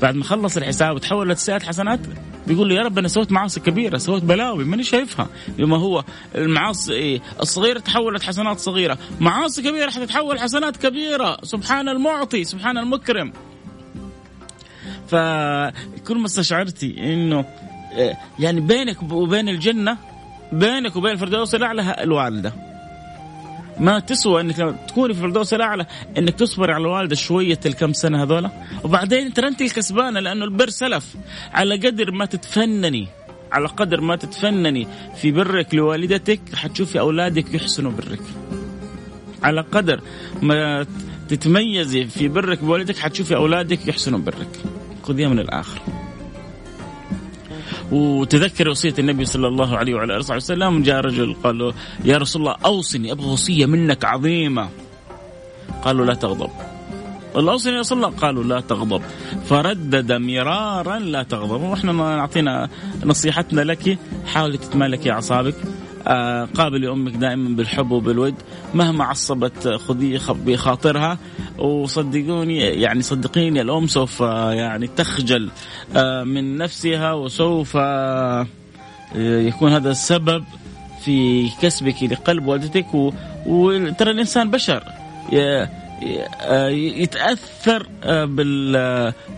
بعد 0.02 0.16
ما 0.16 0.24
خلص 0.24 0.58
الحساب 0.58 0.96
وتحولت 0.96 1.38
سيئات 1.38 1.64
حسنات 1.64 2.00
بيقول 2.48 2.70
له 2.70 2.76
يا 2.76 2.82
رب 2.82 2.98
أنا 2.98 3.08
سويت 3.08 3.32
معاصي 3.32 3.60
كبيرة 3.60 3.98
سويت 3.98 4.24
بلاوي 4.24 4.64
ماني 4.64 4.84
شايفها. 4.84 5.30
بما 5.58 5.78
هو 5.78 6.04
المعاصي 6.36 6.94
إيه 6.94 7.22
الصغيرة 7.42 7.80
تحولت 7.80 8.24
حسنات 8.24 8.60
صغيرة. 8.60 8.98
معاصي 9.20 9.62
كبيرة 9.62 9.90
حتتحول 9.90 10.40
حسنات 10.40 10.78
كبيرة. 10.78 11.38
سبحان 11.44 11.90
المعطي 11.90 12.44
سبحان 12.44 12.78
المكرم. 12.78 13.34
فكل 15.08 16.18
ما 16.18 16.26
استشعرتي 16.26 17.14
إنه 17.14 17.46
إيه، 17.92 18.18
يعني 18.40 18.62
بينك 18.62 19.12
وبين 19.12 19.50
الجنة 19.50 19.98
بينك 20.52 20.96
وبين 20.96 21.12
الفردوس 21.12 21.56
الأعلى 21.56 21.96
الوالدة. 22.00 22.54
ما 23.80 24.00
تسوى 24.00 24.42
إنك 24.42 24.76
تكوني 24.88 25.14
في 25.14 25.20
الفردوس 25.20 25.54
الأعلى 25.54 25.86
إنك 26.18 26.34
تصبري 26.34 26.74
على 26.74 26.82
الوالدة 26.82 27.16
شوية 27.16 27.60
الكم 27.66 27.94
سنة 27.94 28.24
هذولا. 28.24 28.52
وبعدين 28.84 29.34
ترى 29.34 29.48
أنت 29.48 29.62
الكسبانة 29.62 30.20
لأنه 30.20 30.46
البر 30.46 30.70
سلف. 30.70 31.16
على 31.54 31.76
قدر 31.76 32.12
ما 32.12 32.26
تتفنني 32.26 33.08
على 33.52 33.68
قدر 33.68 34.02
ما 34.02 34.16
تتفنني 34.16 34.88
في 35.16 35.32
برك 35.32 35.76
لوالدتك 35.76 36.40
حتشوفي 36.56 37.00
أولادك 37.00 37.54
يحسنوا 37.54 37.92
برك. 37.92 38.22
على 39.44 39.62
قدر 39.62 40.02
ما 40.42 40.86
تتميزي 41.30 42.06
في 42.06 42.28
برك 42.28 42.64
بوالدتك 42.64 42.98
حتشوفي 42.98 43.36
أولادك 43.36 43.88
يحسنوا 43.88 44.20
برك. 44.20 44.60
خذيها 45.04 45.30
من 45.30 45.40
الآخر. 45.40 45.82
وتذكر 47.92 48.70
وصية 48.70 48.94
النبي 49.00 49.26
صلى 49.26 49.48
الله 49.48 49.78
عليه 49.78 49.94
وعلى 49.94 50.18
آله 50.18 50.36
وسلم. 50.36 50.84
جاء 50.84 51.00
رجل 51.00 51.36
قال 51.44 51.58
له 51.58 51.74
يا 52.06 52.18
رسول 52.18 52.42
الله 52.42 52.56
أوصني 52.66 53.12
أبغى 53.12 53.28
وصية 53.28 53.66
منك 53.66 54.06
عظيمة. 54.06 54.70
قالوا 55.84 56.06
لا 56.06 56.14
تغضب. 56.14 56.50
قال 57.34 57.50
أوصني 57.50 57.74
يا 57.74 57.80
رسول 57.80 57.98
الله. 57.98 58.10
قالوا 58.10 58.44
لا 58.44 58.60
تغضب. 58.60 59.02
فردد 59.46 60.12
مرارا 60.12 61.00
لا 61.00 61.24
تغضب. 61.24 61.62
وإحنا 61.62 61.92
نعطينا 61.92 62.70
نصيحتنا 63.06 63.62
لك 63.62 63.98
حاولي 64.26 64.58
تتمالكي 64.58 65.12
أعصابك. 65.12 65.56
آه، 65.56 65.85
قابلي 66.56 66.92
أمك 66.92 67.12
دائما 67.12 67.56
بالحب 67.56 67.92
وبالود 67.92 68.36
مهما 68.74 69.04
عصبت 69.04 69.68
خذي 69.68 70.20
بخاطرها. 70.30 71.18
وصدقوني 71.58 72.58
يعني 72.60 73.02
صدقيني 73.02 73.62
الأم 73.62 73.88
سوف 73.88 74.20
يعني 74.22 74.88
تخجل 74.88 75.50
آه، 75.96 76.24
من 76.24 76.58
نفسها 76.58 77.14
وسوف 77.14 77.78
آه، 77.78 78.48
يكون 79.16 79.72
هذا 79.72 79.92
السبب 79.92 80.44
في 81.06 81.50
كسبك 81.62 82.04
لقلب 82.04 82.48
والدتك. 82.48 82.88
وترى 83.46 84.12
الإنسان 84.12 84.52
بشر 84.52 84.84
يتأثر 87.02 87.88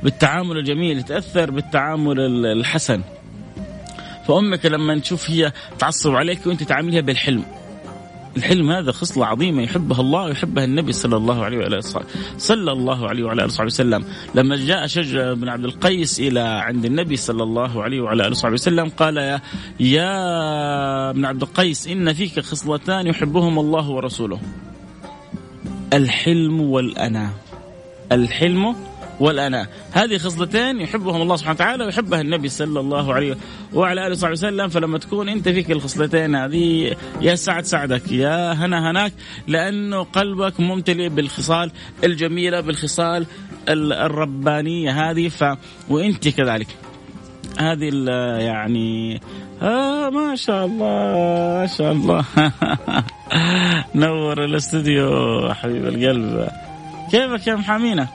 بالتعامل 0.03 0.57
الجميل 0.57 0.97
يتأثر 0.97 1.51
بالتعامل 1.51 2.45
الحسن. 2.45 3.01
فأمك 4.27 4.65
لما 4.65 5.00
تشوف 5.00 5.29
هي 5.29 5.51
تعصب 5.79 6.15
عليك 6.15 6.48
وأنت 6.48 6.63
تعاملها 6.63 7.01
بالحلم. 7.01 7.43
الحلم 8.38 8.72
هذا 8.72 8.91
خصلة 8.91 9.25
عظيمة 9.25 9.63
يحبها 9.63 10.01
الله 10.01 10.24
ويحبها 10.24 10.63
النبي 10.63 10.91
صلى 10.91 11.17
الله 11.17 11.46
عليه 11.46 11.57
وعلى 11.57 11.81
صلى 12.38 12.72
الله 12.72 13.07
عليه 13.10 13.24
وعلى 13.24 13.41
آله 13.41 13.46
وصحبه 13.46 13.65
وسلم. 13.65 14.05
لما 14.36 14.55
جاء 14.55 14.88
شجع 14.88 15.34
بن 15.34 15.50
عبد 15.50 15.65
القيس 15.65 16.19
إلى 16.19 16.39
عند 16.39 16.86
النبي 16.86 17.15
صلى 17.15 17.43
الله 17.43 17.84
عليه 17.84 18.01
وعلى 18.01 18.24
آله 18.24 18.31
وصحبه 18.31 18.53
وسلم 18.53 18.89
قال 18.89 19.17
يا 19.17 19.41
يا 19.79 21.10
ابن 21.10 21.25
عبد 21.25 21.41
القيس 21.41 21.88
إن 21.88 22.13
فيك 22.13 22.39
خصلتان 22.39 23.07
يحبهما 23.07 23.62
الله 23.62 23.89
ورسوله. 23.89 24.39
الحلم 25.93 26.62
والأنا. 26.62 27.29
الحلم 28.12 28.75
والأناة 29.19 29.67
هذه 29.91 30.17
خصلتين 30.17 30.81
يحبهم 30.81 31.21
الله 31.21 31.36
سبحانه 31.36 31.55
وتعالى 31.55 31.86
ويحبها 31.86 32.21
النبي 32.21 32.50
صلى 32.50 32.79
الله 32.79 33.13
عليه 33.13 33.38
وعلى 33.74 34.07
آله 34.07 34.12
وصحبه 34.12 34.31
وسلم. 34.31 34.69
فلما 34.69 34.97
تكون 34.97 35.29
أنت 35.29 35.50
فيك 35.50 35.71
الخصلتين 35.71 36.36
هذه 36.36 36.95
يا 37.21 37.36
سعد 37.36 37.65
سعدك 37.65 38.12
يا 38.12 38.53
هنا 38.53 38.91
هناك 38.91 39.13
لأنه 39.47 40.03
قلبك 40.03 40.59
ممتلئ 40.59 41.09
بالخصال 41.09 41.71
الجميلة 42.03 42.62
بالخصال 42.62 43.25
الربانية 43.69 45.09
هذه. 45.09 45.27
ف 45.29 45.57
وأنت 45.89 46.27
كذلك. 46.27 46.67
هذه 47.59 47.89
يعني 48.39 49.21
آه 49.62 50.09
ما 50.09 50.36
شاء 50.36 50.65
الله 50.65 50.86
ما 50.86 51.67
شاء 51.77 51.91
الله. 51.91 52.25
نور 53.95 54.43
الاستوديو 54.43 55.53
حبيب 55.53 55.88
القلب. 55.88 56.47
كيفك 57.12 57.47
يا 57.47 57.55
محامينا 57.55 58.07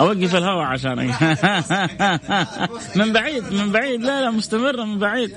أوقف 0.00 0.36
الهواء 0.36 0.64
عشان 0.66 0.96
من 2.96 3.12
بعيد 3.12 3.52
من 3.52 3.72
بعيد. 3.72 4.00
لا 4.00 4.20
لا 4.20 4.30
مستمرة 4.30 4.84
من 4.84 4.98
بعيد. 4.98 5.30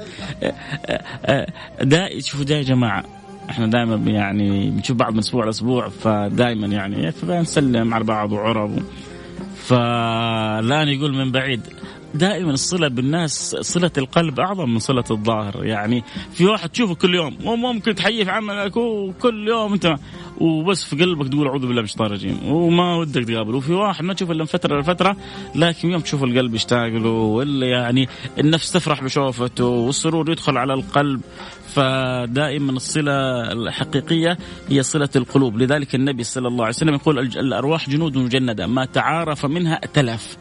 دا 1.81 2.19
شوفوا 2.19 2.45
ده 2.45 2.55
يا 2.55 2.63
جماعة. 2.63 3.03
إحنا 3.49 3.67
دائما 3.67 3.95
يعني 4.11 4.69
بنشوف 4.69 4.97
بعض 4.97 5.13
من 5.13 5.19
أسبوع 5.19 5.45
لاسبوع 5.45 5.89
فدائما 5.89 6.67
يعني 6.67 7.11
فنسلم 7.11 7.93
على 7.93 8.03
بعض 8.03 8.31
وعرب. 8.31 8.79
فالان 9.65 10.87
يقول 10.87 11.13
من 11.13 11.31
بعيد. 11.31 11.61
دائما 12.13 12.51
الصله 12.51 12.87
بالناس 12.87 13.55
صلة 13.61 13.91
القلب 13.97 14.39
أعظم 14.39 14.69
من 14.69 14.79
صلة 14.79 15.03
الظاهر. 15.11 15.65
يعني 15.65 16.03
في 16.33 16.45
واحد 16.45 16.69
تشوفه 16.69 16.95
كل 16.95 17.15
يوم 17.15 17.37
وممكن 17.45 17.95
تحيي 17.95 18.25
في 18.25 18.31
عملك 18.31 18.77
وكل 18.77 19.47
يوم 19.47 19.73
أنت 19.73 19.95
وبس 20.37 20.83
في 20.83 20.95
قلبك 20.95 21.27
تقول 21.27 21.47
أعوذ 21.47 21.59
بالله 21.59 21.81
من 21.81 21.83
الشيطان 21.83 22.07
الرجيم. 22.07 22.37
وما 22.47 22.95
ودك 22.95 23.23
تقابله 23.23 23.57
وفي 23.57 23.73
واحد 23.73 24.03
ما 24.03 24.13
تشوفه 24.13 24.31
إلا 24.31 24.39
من 24.39 24.45
فترة 24.45 24.79
لفترة 24.79 25.15
لكن 25.55 25.91
يوم 25.91 26.01
تشوف 26.01 26.23
القلب 26.23 26.55
يشتاق 26.55 26.87
له 26.87 27.09
ولا 27.09 27.67
يعني 27.67 28.09
النفس 28.39 28.71
تفرح 28.71 29.03
بشوفته 29.03 29.65
والسرور 29.65 30.31
يدخل 30.31 30.57
على 30.57 30.73
القلب 30.73 31.21
فدائما 31.67 32.71
الصلة 32.71 33.51
الحقيقية 33.51 34.37
هي 34.69 34.83
صلة 34.83 35.09
القلوب. 35.15 35.57
لذلك 35.57 35.95
النبي 35.95 36.23
صلى 36.23 36.47
الله 36.47 36.63
عليه 36.65 36.75
وسلم 36.75 36.93
يقول 36.93 37.19
الأرواح 37.19 37.89
جنود 37.89 38.17
مجندة 38.17 38.67
ما 38.67 38.85
تعارف 38.85 39.45
منها 39.45 39.75
ائتلف 39.75 40.37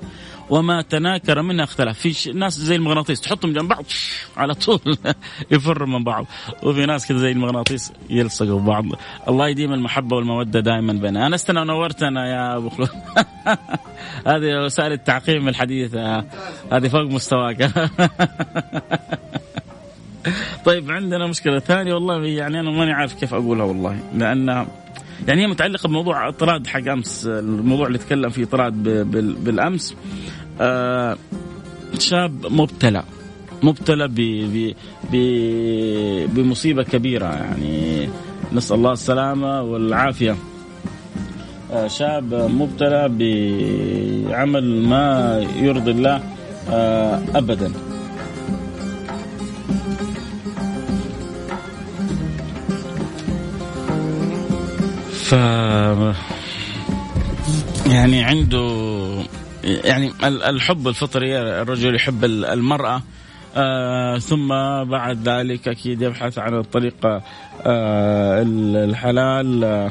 وما 0.52 0.82
تناكر 0.82 1.42
منها 1.42 1.64
اختلف 1.64 1.98
في 1.98 2.32
ناس 2.32 2.58
زي 2.58 2.76
المغناطيس 2.76 3.20
تحطهم 3.20 3.52
جنب 3.52 3.68
بعض 3.68 3.84
على 4.36 4.54
طول 4.54 4.80
يفر 5.52 5.86
من 5.86 6.04
بعض. 6.04 6.26
وفي 6.62 6.86
ناس 6.86 7.06
كذا 7.06 7.18
زي 7.18 7.32
المغناطيس 7.32 7.92
يلصقوا 8.10 8.60
ببعض 8.60 8.84
الله 9.28 9.48
يديم 9.48 9.72
المحبة 9.72 10.16
والمودة 10.16 10.60
دائما 10.60 10.92
بيننا 10.92 11.26
أنا 11.26 11.34
استنى 11.34 11.60
ونورتنا 11.60 12.28
يا 12.28 12.56
أبو 12.56 12.68
خلود. 12.68 12.88
هذه 14.26 14.64
وسائل 14.64 14.92
التعقيم 14.92 15.48
الحديثة. 15.48 16.24
هذه 16.72 16.88
فوق 16.88 17.02
مستواك. 17.02 17.70
طيب 20.64 20.90
عندنا 20.90 21.26
مشكلة 21.26 21.58
ثانية 21.58 21.94
والله 21.94 22.24
يعني 22.24 22.60
أنا 22.60 22.70
ماني 22.70 22.92
عارف 22.92 23.14
كيف 23.14 23.34
أقولها 23.34 23.64
والله. 23.64 23.98
لأن 24.14 24.66
يعني 25.28 25.42
هي 25.42 25.46
متعلقة 25.46 25.86
بموضوع 25.86 26.30
طراد 26.30 26.66
حق 26.66 26.88
أمس. 26.88 27.26
الموضوع 27.26 27.86
اللي 27.86 27.98
تكلم 27.98 28.30
فيه 28.30 28.44
طراد 28.44 28.82
بالأمس. 29.44 29.96
آه 30.60 31.16
شاب 31.98 32.46
مبتلى. 32.46 33.02
مبتلى 33.62 34.08
ب 34.08 34.14
ب 35.12 35.16
بمصيبة 36.34 36.82
كبيرة 36.82 37.26
يعني 37.26 38.08
نسأل 38.52 38.76
الله 38.76 38.92
السلامة 38.92 39.62
والعافية. 39.62 40.36
آه 41.72 41.86
شاب 41.86 42.34
مبتلى 42.34 43.08
بعمل 43.08 44.82
ما 44.88 45.36
يرضي 45.56 45.90
الله 45.90 46.22
آه 46.70 47.22
أبدا. 47.34 47.72
ف 55.12 55.32
يعني 57.86 58.22
عنده 58.24 59.01
يعني 59.64 60.12
الحب 60.24 60.88
الفطري 60.88 61.38
الرجل 61.38 61.94
يحب 61.94 62.24
المرأة 62.24 63.02
آه 63.56 64.18
ثم 64.18 64.48
بعد 64.84 65.28
ذلك 65.28 65.68
أكيد 65.68 66.02
يبحث 66.02 66.38
عن 66.38 66.58
الطريقة 66.58 67.22
آه 67.66 68.42
الحلال 68.84 69.64
آه 69.64 69.90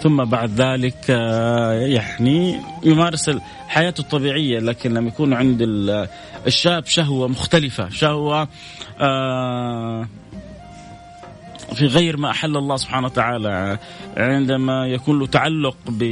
ثم 0.00 0.24
بعد 0.24 0.50
ذلك 0.60 1.10
آه 1.10 1.72
يعني 1.72 2.60
يمارس 2.84 3.30
حياته 3.68 4.00
الطبيعية 4.00 4.58
لكن 4.58 4.94
لما 4.94 5.08
يكون 5.08 5.34
عند 5.34 5.58
الشاب 6.46 6.86
شهوة 6.86 7.28
مختلفة 7.28 7.88
شهوة 7.88 8.48
آه 9.00 10.08
في 11.74 11.86
غير 11.86 12.16
ما 12.16 12.30
أحل 12.30 12.56
الله 12.56 12.76
سبحانه 12.76 13.06
وتعالى 13.06 13.78
عندما 14.16 14.86
يكون 14.86 15.18
له 15.18 15.26
تعلق 15.26 15.76
ب 15.88 16.04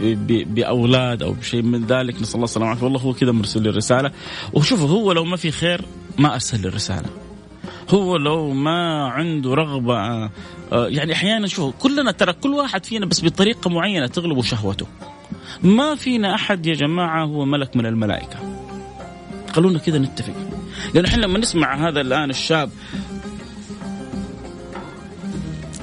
ب 0.00 0.54
بأولاد 0.54 1.22
أو 1.22 1.32
بشيء 1.32 1.62
من 1.62 1.86
ذلك 1.86 2.22
نسأل 2.22 2.34
الله 2.34 2.44
السلامة 2.44 2.84
والله 2.84 3.00
هو 3.00 3.12
كذا 3.12 3.32
مرسل 3.32 3.68
الرسالة. 3.68 4.10
وشوفوا 4.52 4.88
هو 4.88 5.12
لو 5.12 5.24
ما 5.24 5.36
في 5.36 5.50
خير 5.50 5.84
ما 6.18 6.34
أرسل 6.34 6.66
الرسالة. 6.66 7.08
هو 7.90 8.16
لو 8.16 8.50
ما 8.50 9.08
عنده 9.08 9.54
رغبة 9.54 9.94
آه، 9.94 10.30
يعني 10.72 11.12
أحيانا 11.12 11.46
شوفوا 11.46 11.72
كلنا 11.78 12.12
ترى 12.12 12.32
كل 12.32 12.50
واحد 12.50 12.84
فينا 12.84 13.06
بس 13.06 13.24
بطريقة 13.24 13.70
معينة 13.70 14.06
تغلب 14.06 14.42
شهوته. 14.42 14.86
ما 15.62 15.94
فينا 15.94 16.34
أحد 16.34 16.66
يا 16.66 16.74
جماعة 16.74 17.24
هو 17.24 17.44
ملك 17.44 17.76
من 17.76 17.86
الملائكة. 17.86 18.38
خلونا 19.52 19.78
كذا 19.78 19.98
نتفق. 19.98 20.34
لأن 20.94 21.04
إحنا 21.04 21.22
لما 21.22 21.38
نسمع 21.38 21.88
هذا 21.88 22.00
الآن 22.00 22.30
الشاب 22.30 22.70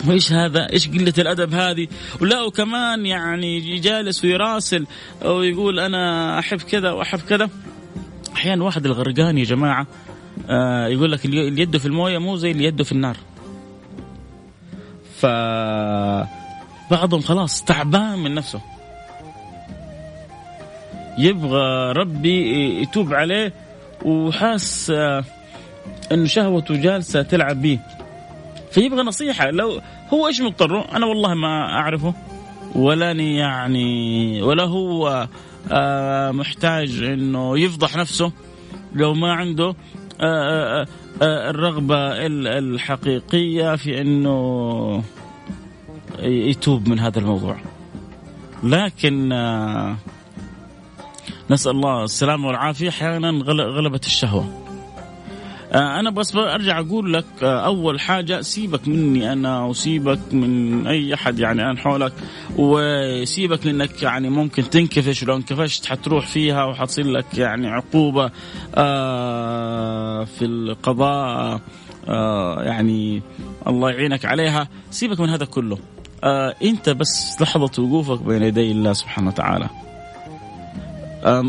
وايش 0.07 0.33
هذا؟ 0.33 0.71
إيش 0.73 0.89
قلة 0.89 1.13
الأدب 1.17 1.53
هذه؟ 1.53 1.87
ولا 2.21 2.41
وكمان 2.41 3.05
يعني 3.05 3.79
جالس 3.79 4.25
ويراسل 4.25 4.87
ويقول 5.25 5.79
أنا 5.79 6.39
أحب 6.39 6.57
كذا 6.57 6.91
وأحب 6.91 7.19
كذا. 7.19 7.49
أحيانا 8.35 8.63
واحد 8.63 8.85
الغرقان 8.85 9.37
يا 9.37 9.43
جماعة 9.43 9.87
آه 10.49 10.87
يقول 10.87 11.11
لك 11.11 11.25
اللي 11.25 11.61
يده 11.61 11.79
في 11.79 11.85
الموية 11.85 12.17
مو 12.17 12.35
زي 12.35 12.51
اللي 12.51 12.63
يده 12.63 12.83
في 12.83 12.91
النار. 12.91 13.17
ف 15.17 15.25
بعضهم 16.91 17.21
خلاص 17.21 17.63
تعبان 17.63 18.19
من 18.19 18.35
نفسه. 18.35 18.61
يبغى 21.17 21.91
ربي 21.91 22.81
يتوب 22.81 23.13
عليه 23.13 23.53
وحاس 24.05 24.91
آه 24.95 25.23
انه 26.11 26.25
شهوته 26.25 26.75
جالسة 26.75 27.21
تلعب 27.21 27.61
به 27.61 27.79
فيبغى 28.71 29.01
نصيحة 29.01 29.51
لو 29.51 29.81
هو 30.13 30.27
إيش 30.27 30.41
مضطره؟ 30.41 30.85
أنا 30.95 31.05
والله 31.05 31.33
ما 31.33 31.73
أعرفه 31.73 32.13
ولاني 32.75 33.35
يعني 33.35 34.41
ولا 34.41 34.63
هو 34.63 35.27
آه 35.71 36.31
محتاج 36.31 37.03
إنه 37.03 37.59
يفضح 37.59 37.95
نفسه 37.95 38.31
لو 38.93 39.13
ما 39.13 39.33
عنده 39.33 39.75
آه 40.21 40.81
آه, 40.81 40.87
آه، 41.21 41.49
الرغبة 41.49 41.97
الحقيقية 42.57 43.75
في 43.75 44.01
إنه 44.01 45.03
يتوب 46.19 46.89
من 46.89 46.99
هذا 46.99 47.19
الموضوع. 47.19 47.57
لكن 48.63 49.31
آه، 49.31 49.97
نسأل 51.49 51.71
الله 51.71 52.03
السلامة 52.03 52.47
والعافية 52.47 52.89
أحيانا 52.89 53.29
غلبت 53.53 54.05
الشهوة. 54.05 54.66
آه، 55.73 55.99
أنا 55.99 56.09
بس 56.09 56.35
أرجع 56.35 56.79
أقول 56.79 57.13
لك 57.13 57.25
آه، 57.43 57.65
أول 57.65 57.99
حاجة 57.99 58.41
سيبك 58.41 58.87
مني 58.87 59.33
أنا 59.33 59.65
وسيبك 59.65 60.19
من 60.31 60.87
أي 60.87 61.13
أحد 61.13 61.39
يعني 61.39 61.61
الان 61.61 61.77
حولك 61.77 62.13
وسيبك 62.57 63.65
لأنك 63.65 64.03
يعني 64.03 64.29
ممكن 64.29 64.69
تنكفش 64.69 65.23
ولو 65.23 65.35
انكفشت 65.35 65.85
حتروح 65.85 66.27
فيها 66.27 66.63
وحتصير 66.65 67.05
لك 67.05 67.37
يعني 67.37 67.67
عقوبة 67.67 68.31
آه، 68.75 70.23
في 70.23 70.45
القضاء 70.45 71.61
يعني 72.63 73.21
الله 73.67 73.91
يعينك 73.91 74.25
عليها. 74.25 74.67
سيبك 74.91 75.19
من 75.19 75.29
هذا 75.29 75.45
كله. 75.45 75.77
أنت 76.63 76.89
بس 76.89 77.41
لحظة 77.41 77.83
وقوفك 77.83 78.21
بين 78.21 78.43
يدي 78.43 78.71
الله 78.71 78.93
سبحانه 78.93 79.27
وتعالى. 79.27 79.69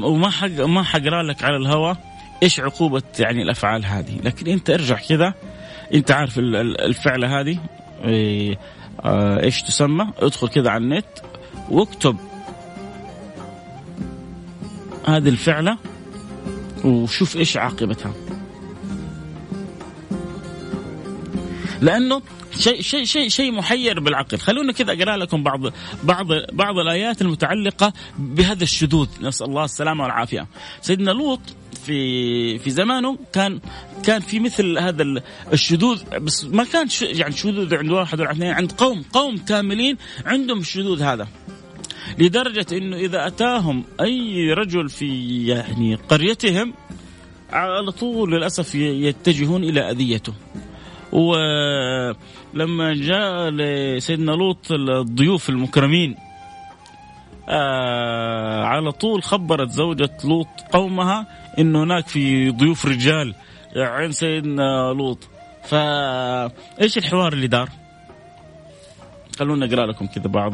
وما 0.05 0.31
حق 0.31 0.61
ما 0.61 0.83
حقرأ 0.83 1.23
لك 1.23 1.45
على 1.45 1.57
الهوى. 1.57 1.97
إيش 2.43 2.61
عقوبة 2.61 3.03
يعني 3.19 3.43
الأفعال 3.43 3.87
هذه؟ 3.87 4.21
لكن 4.25 4.51
أنت 4.51 4.71
ارجع 4.71 4.97
كذا. 5.09 5.35
أنت 5.95 6.11
عارف 6.11 6.39
الفعلة 6.39 7.41
هذه؟ 7.41 7.59
إيه، 8.05 8.59
آه، 9.05 9.43
إيش 9.43 9.63
تسمى؟ 9.63 10.13
ادخل 10.19 10.49
كذا 10.49 10.71
على 10.71 10.85
النت 10.85 11.09
واكتب. 11.71 12.17
هذه 15.07 15.29
الفعلة 15.29 15.79
وشوف 16.85 17.37
إيش 17.37 17.57
عاقبتها. 17.57 18.13
لأنه 21.81 22.23
شيء 22.59 22.81
شيء 22.81 23.05
شيء 23.05 23.29
شيء 23.29 23.53
محير 23.53 24.01
بالعقل. 24.01 24.39
خلونا 24.39 24.73
كذا 24.73 24.93
أقرأ 24.93 25.17
لكم 25.17 25.43
بعض 25.43 25.61
بعض 26.03 26.27
بعض 26.53 26.79
الآيات 26.79 27.23
المتعلقة 27.23 27.93
بهذا 28.19 28.63
الشذوذ. 28.63 29.09
نسأل 29.21 29.47
الله 29.47 29.65
السلامة 29.65 30.05
والعافية. 30.05 30.47
سيدنا 30.81 31.11
لوط 31.11 31.41
في 31.85 32.59
في 32.59 32.71
زمانه 32.71 33.19
كان 33.33 33.61
كان 34.03 34.21
في 34.21 34.41
مثل 34.41 34.79
هذا 34.79 35.23
الشذوذ 35.53 36.19
بس 36.19 36.45
ما 36.45 36.65
كان 36.65 36.89
يعني 37.01 37.33
شذوذ 37.33 37.75
عند 37.75 37.91
واحد 37.91 38.21
ولا 38.21 38.33
اثنين 38.33 38.51
عند 38.53 38.73
قوم 38.73 39.03
قوم 39.13 39.37
كاملين 39.37 39.97
عندهم 40.27 40.59
الشذوذ 40.59 41.03
هذا. 41.03 41.29
لدرجة 42.19 42.67
إنه 42.73 42.97
إذا 42.97 43.27
أتاهم 43.27 43.85
أي 44.01 44.53
رجل 44.53 44.89
في 44.89 45.47
يعني 45.47 45.95
قريتهم 45.95 46.75
على 47.51 47.93
طول 47.93 48.33
للأسف 48.33 48.75
يتجهون 48.75 49.65
إلى 49.65 49.91
أذيته. 49.91 50.33
ولما 51.13 52.95
جاء 52.95 53.51
لسيدنا 53.51 54.33
لوط 54.33 54.73
الضيوف 54.73 55.51
المكرمين 55.51 56.28
آه 57.49 58.65
على 58.65 58.93
طول 58.93 59.23
خبرت 59.23 59.71
زوجة 59.71 60.11
لوط 60.25 60.49
قومها 60.73 61.27
انه 61.59 61.83
هناك 61.83 62.09
في 62.09 62.51
ضيوف 62.51 62.87
رجال. 62.87 63.35
عند 63.77 64.11
سيدنا 64.11 64.93
لوط. 64.97 65.29
فايش 65.65 66.99
الحوار 66.99 67.33
اللي 67.33 67.47
دار؟ 67.47 67.69
خلونا 69.39 69.67
نقرأ 69.67 69.87
لكم 69.87 70.07
كذا 70.07 70.27
بعض 70.27 70.53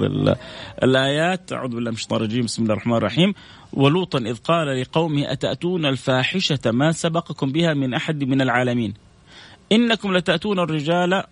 الآيات. 0.83 1.53
أعوذ 1.53 1.69
بالله 1.69 1.91
من 1.91 1.97
الشيطان 1.97 2.19
الرجيم. 2.21 2.45
بسم 2.45 2.63
الله 2.63 2.75
الرحمن 2.75 2.97
الرحيم. 2.97 3.35
ولوطا 3.73 4.19
إذ 4.19 4.37
قال 4.37 4.81
لقومه 4.81 5.33
أتأتون 5.33 5.87
الفاحشة 5.87 6.59
ما 6.67 6.93
سبقكم 6.93 7.53
بها 7.53 7.75
من 7.75 7.95
أحد 7.95 8.25
من 8.25 8.41
العالمين؟ 8.41 8.95
إنكم 9.73 10.17
لتأتون 10.17 10.59
الرجال 10.59 11.23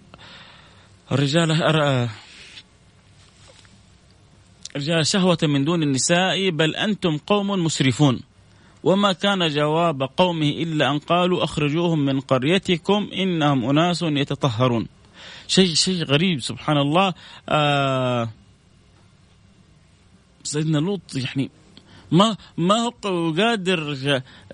الرجال 1.13 1.51
الرجال 4.77 5.07
شهوة 5.07 5.39
من 5.43 5.65
دون 5.65 5.83
النساء 5.83 6.51
بل 6.51 6.77
أنتم 6.77 7.17
قوم 7.17 7.51
مسرفون. 7.51 8.21
وما 8.85 9.13
كان 9.13 9.49
جواب 9.49 10.03
قومه 10.03 10.49
إلا 10.49 10.91
أن 10.91 10.99
قالوا 10.99 11.45
أخرجوهم 11.45 12.05
من 12.05 12.21
قريتكم 12.21 13.11
إنهم 13.15 13.65
أناس 13.65 14.03
يتطهرون. 14.03 14.87
شيء 15.49 15.75
شيء 15.75 16.05
غريب 16.05 16.41
سبحان 16.41 16.79
الله. 16.79 17.15
آه 17.49 18.29
سيدنا 20.45 20.79
لوط 20.79 21.01
يعني 21.15 21.51
ما 22.11 22.37
ما 22.57 22.75
هو 22.75 23.33
قادر 23.33 23.97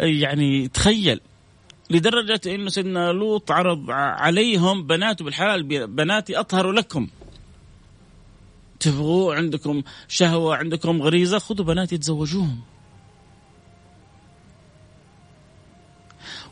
يعني 0.01 0.65
يتخيل. 0.65 1.21
لدرجة 1.91 2.41
أنه 2.47 2.69
سيدنا 2.69 3.13
لوط 3.13 3.51
عرض 3.51 3.91
عليهم 3.91 4.87
بناته 4.87 5.25
بالحلال 5.25 5.87
بناتي 5.87 6.41
أطهر 6.41 6.73
لكم. 6.73 7.09
تبغوا 8.81 9.35
عندكم 9.35 9.83
شهوة 10.09 10.57
عندكم 10.57 11.03
غريزة 11.03 11.39
خذوا 11.39 11.67
بناتي 11.67 11.99
تزوجوهم 11.99 12.61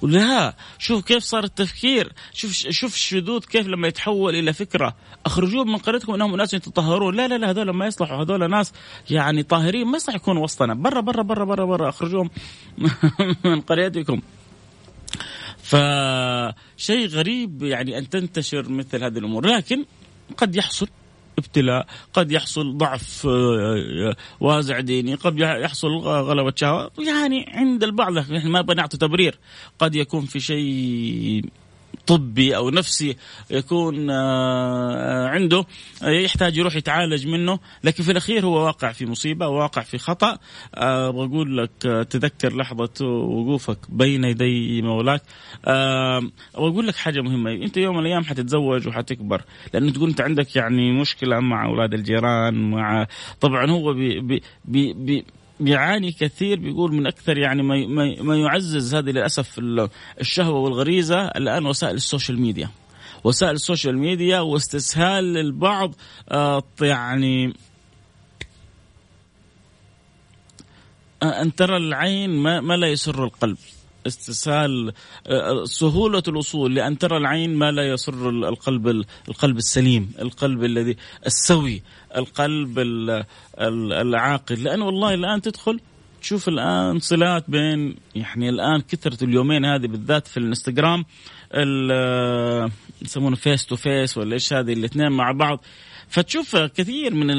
ولا 0.03 0.55
شوف 0.79 1.05
كيف 1.05 1.23
صار 1.23 1.45
التفكير 1.45 2.13
شوف 2.33 2.53
شوف 2.53 2.95
الشذوذ 2.95 3.41
كيف 3.41 3.67
لما 3.67 3.89
يتحول 3.89 4.35
إلى 4.35 4.53
فكرة. 4.53 4.97
اخرجوهم 5.27 5.73
من 5.73 5.77
قريتكم 5.77 6.15
إنهم 6.15 6.35
أناس 6.35 6.55
يتطهرون. 6.55 7.17
لا 7.17 7.29
لا 7.29 7.39
لا 7.39 7.51
هذول 7.51 7.71
ما 7.71 7.87
يصلحوا 7.87 8.23
هذول 8.23 8.51
ناس 8.51 8.73
يعني 9.11 9.43
طاهرين 9.43 9.87
ما 9.87 9.97
يصلح 9.97 10.15
يكونوا 10.15 10.43
وسطنا. 10.43 10.75
برا 10.75 11.01
برا 11.01 11.23
برا 11.23 11.45
برا 11.45 11.65
برا 11.65 11.89
أخرجوهم 11.89 12.31
من 13.45 13.61
قريتكم. 13.61 14.21
فشيء 15.63 17.07
غريب 17.09 17.63
يعني 17.63 17.99
أن 17.99 18.09
تنتشر 18.09 18.69
مثل 18.69 19.05
هذه 19.05 19.19
الأمور. 19.19 19.47
لكن 19.47 19.85
قد 20.37 20.57
يحصل. 20.57 20.89
ابتلاء 21.39 21.87
قد 22.13 22.33
يحصل 22.33 22.79
ضعف 22.79 23.27
آه، 23.27 24.11
آه، 24.11 24.17
وازع 24.41 24.81
ديني 24.81 25.15
قد 25.15 25.39
يحصل 25.39 25.89
غلبة 25.99 26.53
شهوة. 26.57 26.91
يعني 26.99 27.47
عند 27.49 27.85
البعض 27.85 28.13
ما 28.45 28.61
بنعطي 28.61 28.99
تبرير. 28.99 29.39
قد 29.79 29.95
يكون 29.95 30.27
في 30.27 30.41
شيء 30.41 31.45
طبي 32.07 32.57
أو 32.57 32.71
نفسي 32.71 33.17
يكون 33.51 34.11
آه، 34.11 35.29
عنده 35.29 35.65
يحتاج 36.03 36.57
يروح 36.57 36.77
يتعالج 36.77 37.27
منه. 37.27 37.59
لكن 37.85 38.03
في 38.03 38.13
الأخير 38.13 38.47
هو 38.47 38.65
واقع 38.67 38.93
في 38.93 39.07
مصيبة 39.07 39.49
واقع 39.49 39.83
في 39.83 39.99
خطأ. 39.99 40.39
أبغى 40.75 41.27
أقول 41.27 41.59
لك 41.59 41.71
تذكر 42.11 42.57
لحظة 42.57 43.07
وقوفك 43.07 43.79
بين 43.89 44.25
يدي 44.25 44.83
مولاك. 44.83 45.23
أبغى 45.65 46.31
أقول 46.55 46.87
لك 46.87 46.97
حاجة 46.97 47.21
مهمة. 47.21 47.53
أنت 47.53 47.77
يوم 47.77 47.97
من 47.97 48.01
الأيام 48.01 48.25
حتتزوج 48.25 48.89
وحتكبر 48.89 49.43
لأنه 49.75 49.93
تقول 49.93 50.09
أنت 50.09 50.21
عندك 50.21 50.57
يعني 50.57 50.93
مشكلة 51.01 51.41
مع 51.41 51.67
أولاد 51.67 51.95
الجيران 51.95 52.71
مع 52.71 53.07
طبعا 53.41 53.71
هو 53.71 53.93
بي 53.93 54.21
بي, 54.21 54.93
بي 54.93 55.25
بيعاني 55.61 56.13
كثير 56.13 56.61
بيقول 56.61 56.95
من 56.95 57.07
أكثر 57.07 57.39
يعني 57.39 57.63
ما 57.63 57.87
ما 58.23 58.37
يعزز 58.37 58.95
هذه 58.95 59.11
للأسف 59.11 59.61
الشهوة 60.21 60.59
والغريزة 60.59 61.25
الآن 61.25 61.67
وسائل 61.67 61.95
ال 61.95 62.01
social 62.01 62.41
media. 62.41 62.71
وسائل 63.25 63.55
ال 63.55 63.61
social 63.61 63.99
media 63.99 64.41
واستسهال 64.41 65.25
للبعض 65.25 65.95
آه 66.29 66.63
يعني 66.81 67.55
آه، 71.23 71.43
أن 71.43 71.55
ترى 71.55 71.77
العين 71.77 72.31
ما, 72.31 72.61
ما 72.61 72.75
لا 72.75 72.89
يسر 72.89 73.25
القلب. 73.25 73.57
استسهال 74.07 74.93
آه، 75.27 75.65
سهولة 75.65 76.23
الوصول 76.29 76.75
لأن 76.75 76.99
ترى 76.99 77.17
العين 77.17 77.55
ما 77.55 77.71
لا 77.71 77.89
يسر 77.89 78.29
القلب 78.31 79.05
القلب 79.29 79.57
السليم 79.57 80.13
القلب 80.21 80.65
الذي 80.65 80.97
السوي 81.27 81.83
القلب 82.17 82.79
العاقل. 83.59 84.63
لأن 84.63 84.83
والله 84.83 85.15
الآن 85.15 85.41
تدخل 85.43 85.81
تشوف 86.23 86.49
الآن 86.49 86.99
صلات 86.99 87.45
بين 87.51 87.97
يعني 88.15 88.49
الآن 88.49 88.81
كثرة 88.81 89.25
اليومين 89.25 89.65
هذه 89.65 89.87
بالذات 89.87 90.27
في 90.27 90.37
الانستغرام 90.37 91.05
يسمونه 93.03 93.37
face 93.37 93.67
to 93.67 93.77
face 93.77 94.19
ولا 94.19 94.33
إيش 94.33 94.53
هذه 94.53 94.73
الاثنين 94.73 95.13
مع 95.13 95.33
بعض. 95.33 95.65
فتشوف 96.09 96.57
كثير 96.57 97.15
من 97.15 97.31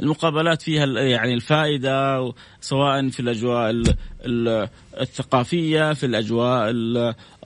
المقابلات 0.00 0.62
فيها 0.62 0.86
يعني 0.86 1.34
الفائدة 1.34 2.32
سواء 2.60 3.08
في 3.08 3.20
الأجواء 3.20 3.82
الثقافية 5.00 5.92
في 5.92 6.06
الأجواء 6.06 6.70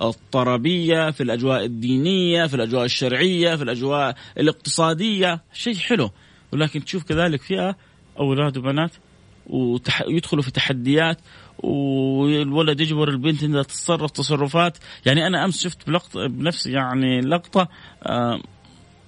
الطربية 0.02 1.10
في 1.10 1.22
الأجواء 1.22 1.64
الدينية 1.64 2.46
في 2.46 2.54
الأجواء 2.54 2.84
الشرعية 2.84 3.56
في 3.56 3.62
الأجواء 3.62 4.16
الاقتصادية. 4.38 5.40
شيء 5.52 5.74
حلو. 5.76 6.10
ولكن 6.52 6.84
تشوف 6.84 7.02
كذلك 7.04 7.42
فيها 7.42 7.76
أولاد 8.20 8.58
وبنات 8.58 8.90
ويدخلوا 9.46 10.42
في 10.42 10.50
تحديات 10.50 11.18
والولد 11.58 12.80
يجبر 12.80 13.08
البنت 13.08 13.42
إنها 13.42 13.62
تتصرف 13.62 14.10
تصرفات. 14.10 14.78
يعني 15.06 15.26
أنا 15.26 15.44
أمس 15.44 15.62
شفت 15.62 15.86
بلقطه 15.86 16.26
بنفسي 16.26 16.72
يعني 16.72 17.20
لقطة 17.20 17.68
آه 18.02 18.40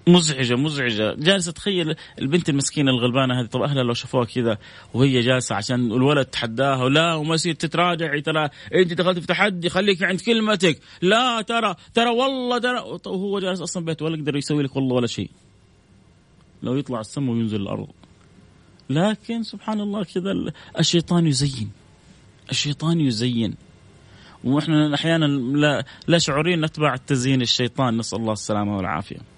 مزعجة 0.09 0.55
مزعجة. 0.55 1.15
جالسة 1.15 1.53
تخيل 1.53 1.95
البنت 2.19 2.49
المسكينة 2.49 2.91
الغلبانة 2.91 3.41
هذه 3.41 3.47
طب 3.47 3.63
أهلها 3.63 3.83
لو 3.83 3.95
شافوها 3.95 4.25
كذا 4.25 4.59
وهي 4.95 5.21
جالسة 5.21 5.55
عشان 5.55 5.93
الولد 5.93 6.27
تحداها 6.27 6.85
ولا 6.85 7.15
وما 7.15 7.35
يصير 7.35 7.55
تتراجعي 7.55 8.21
ترى 8.21 8.49
أنت 8.75 8.93
دخلت 8.93 9.19
في 9.19 9.27
تحدي 9.27 9.69
خليك 9.69 10.03
عند 10.03 10.21
كلمتك. 10.21 10.81
لا 11.03 11.41
ترى 11.41 11.75
ترى 11.95 12.11
والله 12.11 12.59
ترى. 12.59 12.79
وهو 13.07 13.41
جالس 13.41 13.61
أصلا 13.61 13.85
بيت 13.85 14.03
ولا 14.03 14.17
يقدر 14.17 14.37
يسوي 14.37 14.63
لك 14.63 14.77
والله 14.77 14.95
ولا 14.95 15.07
شيء. 15.07 15.31
لو 16.63 16.77
يطلع 16.77 17.01
السماء 17.01 17.35
وينزل 17.35 17.61
الأرض. 17.61 17.89
لكن 18.91 19.43
سبحان 19.43 19.81
الله 19.81 20.05
كذا 20.05 20.53
الشيطان 20.79 21.27
يزين. 21.27 21.71
الشيطان 22.51 23.01
يزين. 23.01 23.55
وإحنا 24.45 24.95
أحيانا 24.95 25.27
لا, 25.57 25.85
لا 26.09 26.19
شعوريا 26.19 26.57
نتبع 26.57 26.97
تزيين 26.97 27.43
الشيطان. 27.43 27.97
نسأل 27.97 28.19
الله 28.19 28.33
السلامة 28.33 28.77
والعافية. 28.77 29.36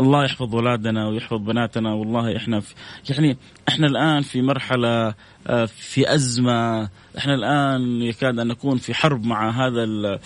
الله 0.00 0.24
يحفظ 0.24 0.54
اولادنا 0.54 1.08
ويحفظ 1.08 1.38
بناتنا 1.38 1.92
والله 1.92 2.36
إحنا 2.36 2.60
في 2.60 2.74
يعني 3.10 3.36
إحنا 3.68 3.86
الآن 3.86 4.22
في 4.22 4.42
مرحلة 4.42 5.14
آه، 5.46 5.64
في 5.64 6.14
أزمة. 6.14 6.88
إحنا 7.18 7.34
الآن 7.34 8.02
يكاد 8.02 8.38
أن 8.38 8.46
نكون 8.46 8.76
في 8.78 8.94
حرب 8.94 9.24
مع 9.24 9.50
هذا 9.50 9.84
ال 9.84 10.18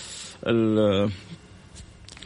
ال 0.46 1.00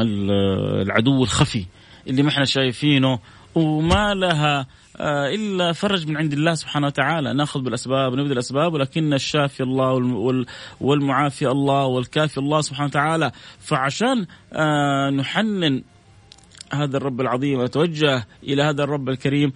العدو 0.00 1.22
الخفي 1.22 1.66
اللي 2.06 2.22
ما 2.22 2.28
إحنا 2.28 2.44
شايفينه 2.44 3.18
وما 3.54 4.14
لها 4.14 4.66
آه، 4.96 5.28
إلا 5.28 5.72
فرج 5.72 6.06
من 6.06 6.16
عند 6.16 6.32
الله 6.32 6.54
سبحانه 6.54 6.86
وتعالى. 6.86 7.34
نأخذ 7.34 7.60
بالأسباب 7.60 8.14
نبذل 8.14 8.32
الأسباب 8.32 8.72
ولكن 8.74 9.14
الشافي 9.14 9.62
الله 9.62 9.92
والمعافي 10.80 11.48
الله 11.48 11.84
والكافي 11.84 12.38
الله 12.38 12.60
سبحانه 12.60 12.86
وتعالى. 12.86 13.32
فعشان 13.58 14.26
آه، 14.52 15.10
نحنن 15.10 15.82
هذا 16.74 16.96
الرب 16.96 17.20
العظيم 17.20 17.58
واتوجه 17.58 18.26
إلى 18.42 18.62
هذا 18.62 18.84
الرب 18.84 19.08
الكريم. 19.08 19.52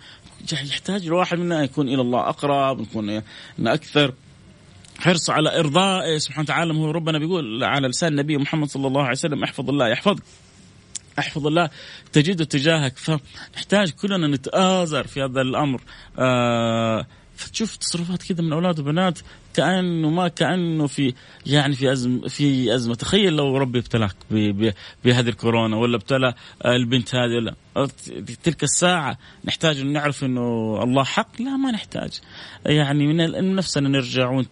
يحتاج 0.53 1.07
الواحد 1.07 1.39
منا 1.39 1.65
يكون 1.65 1.89
إلى 1.89 2.01
الله 2.01 2.29
أقرب 2.29 2.81
يكون 2.81 3.23
أكثر 3.59 4.15
حرص 4.99 5.31
على 5.31 5.59
إرضائه 5.59 6.19
سبحانه 6.19 6.45
وتعالى. 6.45 6.75
هو 6.75 6.91
ربنا 6.91 7.19
بيقول 7.19 7.65
على 7.65 7.89
لسان 7.89 8.13
النبي 8.13 8.37
محمد 8.37 8.69
صلى 8.69 8.87
الله 8.87 9.03
عليه 9.03 9.11
وسلم 9.11 9.45
احفظ 9.45 9.69
الله 9.69 9.89
يحفظك. 9.89 10.23
احفظ 11.19 11.47
الله 11.47 11.71
تجده 12.13 12.45
تجاهك. 12.45 12.97
فنحتاج 12.99 13.91
كلنا 13.91 14.27
نتآزر 14.27 15.07
في 15.07 15.23
هذا 15.23 15.41
الأمر. 15.41 15.81
آه 16.19 17.07
فتشوف 17.37 17.77
تصرفات 17.77 18.23
كذا 18.23 18.43
من 18.43 18.53
أولاد 18.53 18.81
وبنات 18.81 19.19
كأنه 19.55 20.11
ما 20.11 20.29
كأنه 20.29 20.87
في 20.87 21.15
يعني 21.47 21.75
في 21.75 21.93
ازمه 21.93 22.29
في 22.29 22.75
أزمة. 22.75 22.95
تخيل 22.95 23.33
لو 23.33 23.57
ربي 23.57 23.79
ابتلاك 23.79 24.17
بهذه 25.05 25.29
الكورونا 25.29 25.77
ولا 25.77 25.97
ابتلى 25.97 26.35
البنت 26.67 27.15
هذه 27.15 27.35
ولا 27.37 27.55
تلك 28.43 28.63
الساعة 28.63 29.19
نحتاج 29.45 29.81
أن 29.81 29.93
نعرف 29.93 30.25
أنه 30.25 30.79
الله 30.83 31.05
حق؟ 31.05 31.41
لا 31.41 31.57
ما 31.57 31.71
نحتاج. 31.71 32.21
يعني 32.67 33.07
من 33.07 33.55
نفسنا 33.55 33.89
نرجع 33.89 34.43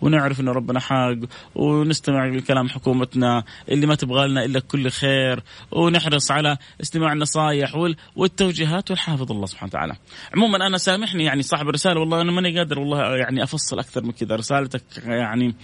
ونعرف 0.00 0.40
أنه 0.40 0.52
ربنا 0.52 0.80
حق 0.80 1.16
ونستمع 1.54 2.26
لكلام 2.26 2.68
حكومتنا 2.68 3.44
اللي 3.68 3.86
ما 3.86 3.94
تبغى 3.94 4.28
لنا 4.28 4.44
إلا 4.44 4.60
كل 4.60 4.90
خير 4.90 5.42
ونحرص 5.70 6.30
على 6.30 6.56
استماع 6.80 7.12
النصائح 7.12 7.74
والتوجيهات 8.16 8.90
والحافظ 8.90 9.32
الله 9.32 9.46
سبحانه 9.46 9.70
وتعالى. 9.70 9.96
عموما 10.34 10.66
أنا 10.66 10.78
سامحني 10.78 11.24
يعني 11.24 11.42
صاحب 11.42 11.68
الرسالة 11.68 12.00
والله 12.00 12.20
أنا 12.20 12.32
ماني 12.32 12.58
قادر 12.58 12.78
والله 12.78 13.16
يعني 13.16 13.42
أفصل 13.42 13.78
أكثر 13.78 14.02
من 14.02 14.12
كذا. 14.12 14.36
رسالتك 14.36 14.82
يعني 15.06 15.54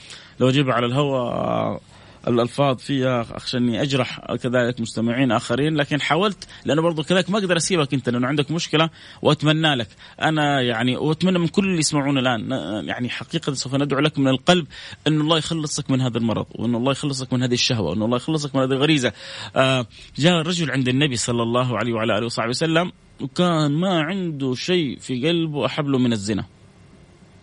لو 0.41 0.49
أجيبها 0.49 0.75
على 0.75 0.87
الهواء 0.87 1.81
الألفاظ 2.29 2.77
فيها 2.77 3.27
اخشى 3.31 3.59
اني 3.59 3.83
أجرح 3.83 4.35
كذلك 4.35 4.81
مستمعين 4.81 5.33
آخرين 5.33 5.77
لكن 5.77 6.01
حاولت 6.01 6.49
لأنه 6.65 6.83
برضو 6.83 7.03
كذلك 7.03 7.31
ما 7.31 7.39
أقدر 7.39 7.57
أسيبك 7.57 7.95
أنت 7.95 8.09
لأنه 8.09 8.27
عندك 8.27 8.51
مشكلة 8.51 8.91
وأتمنى 9.23 9.75
لك. 9.75 9.89
أنا 10.23 10.61
يعني 10.61 10.97
وأتمنى 10.97 11.39
من 11.39 11.49
كل 11.49 11.65
اللي 11.65 11.79
يسمعون 11.79 12.19
الآن 12.19 12.51
يعني 12.89 13.09
حقيقة 13.09 13.53
سوف 13.55 13.75
ندعو 13.75 14.01
لك 14.01 14.19
من 14.19 14.29
القلب 14.29 14.67
أن 15.07 15.21
الله 15.21 15.39
يخلصك 15.39 15.91
من 15.91 16.01
هذا 16.01 16.19
المرض 16.19 16.47
وأن 16.55 16.75
الله 16.75 16.93
يخلصك 16.93 17.33
من 17.33 17.43
هذه 17.43 17.55
الشهوة 17.55 17.91
وأن 17.91 18.03
الله 18.03 18.17
يخلصك 18.17 18.57
من 18.57 18.63
هذه 18.63 18.73
الغريزة. 18.73 19.13
آه 19.57 19.87
جاء 20.19 20.35
رجل 20.35 20.71
عند 20.71 20.89
النبي 20.89 21.17
صلى 21.17 21.43
الله 21.43 21.79
عليه 21.79 21.93
وعلى 21.93 22.19
آله 22.19 22.27
وصحبه 22.27 22.49
وسلم 22.49 22.93
وكان 23.21 23.73
ما 23.73 24.01
عنده 24.01 24.55
شيء 24.55 24.99
في 24.99 25.29
قلبه 25.29 25.67
أحب 25.67 25.87
له 25.87 25.99
من 25.99 26.13
الزنا. 26.13 26.45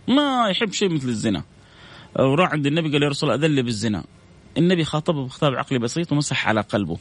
ما 0.08 0.48
يحب 0.50 0.72
شيء 0.72 0.88
مثل 0.88 1.08
الزنا. 1.08 1.42
وراح 2.18 2.52
عند 2.52 2.66
النبي 2.66 2.92
قال 2.92 3.02
يا 3.02 3.08
رسول 3.08 3.30
الله 3.30 3.46
أذل 3.46 3.62
بالزنا. 3.62 4.04
النبي 4.58 4.84
خاطبه 4.84 5.24
بخطاب 5.24 5.54
عقلي 5.54 5.78
بسيط 5.78 6.12
ومسح 6.12 6.48
على 6.48 6.60
قلبه. 6.60 6.96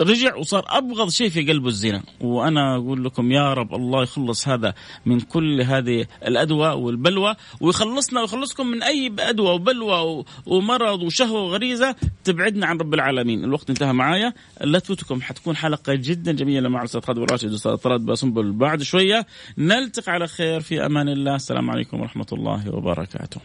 رجع 0.00 0.36
وصار 0.36 0.64
أبغض 0.68 1.10
شيء 1.10 1.28
في 1.28 1.42
قلبه 1.52 1.68
الزنا. 1.68 2.02
وأنا 2.20 2.76
أقول 2.76 3.04
لكم 3.04 3.32
يا 3.32 3.54
رب 3.54 3.74
الله 3.74 4.02
يخلص 4.02 4.48
هذا 4.48 4.74
من 5.06 5.20
كل 5.20 5.62
هذه 5.62 6.06
الأدوى 6.26 6.68
والبلوى 6.68 7.34
ويخلصنا 7.60 8.20
ويخلصكم 8.20 8.66
من 8.66 8.82
أي 8.82 9.12
أدوى 9.18 9.50
وبلوى 9.50 10.24
ومرض 10.46 11.02
وشهوة 11.02 11.40
وغريزة 11.40 11.96
تبعدنا 12.24 12.66
عن 12.66 12.78
رب 12.78 12.94
العالمين. 12.94 13.44
الوقت 13.44 13.70
انتهى 13.70 13.92
معايا. 13.92 14.32
لا 14.60 14.78
تفوتكم 14.78 15.22
حتكون 15.22 15.56
حلقة 15.56 15.94
جدا 15.94 16.32
جميلة 16.32 16.68
مع 16.68 16.80
الأستاذ 16.80 17.00
خالد 17.00 17.30
راشد 17.30 17.44
والأستاذ 17.44 17.74
طراد 17.74 18.00
باسنبل 18.00 18.52
بعد 18.52 18.82
شوية 18.82 19.26
نلتقي 19.58 20.12
على 20.12 20.26
خير. 20.26 20.60
في 20.60 20.86
أمان 20.86 21.08
الله. 21.08 21.34
السلام 21.34 21.70
عليكم 21.70 22.00
ورحمة 22.00 22.26
الله 22.32 22.74
وبركاته. 22.74 23.40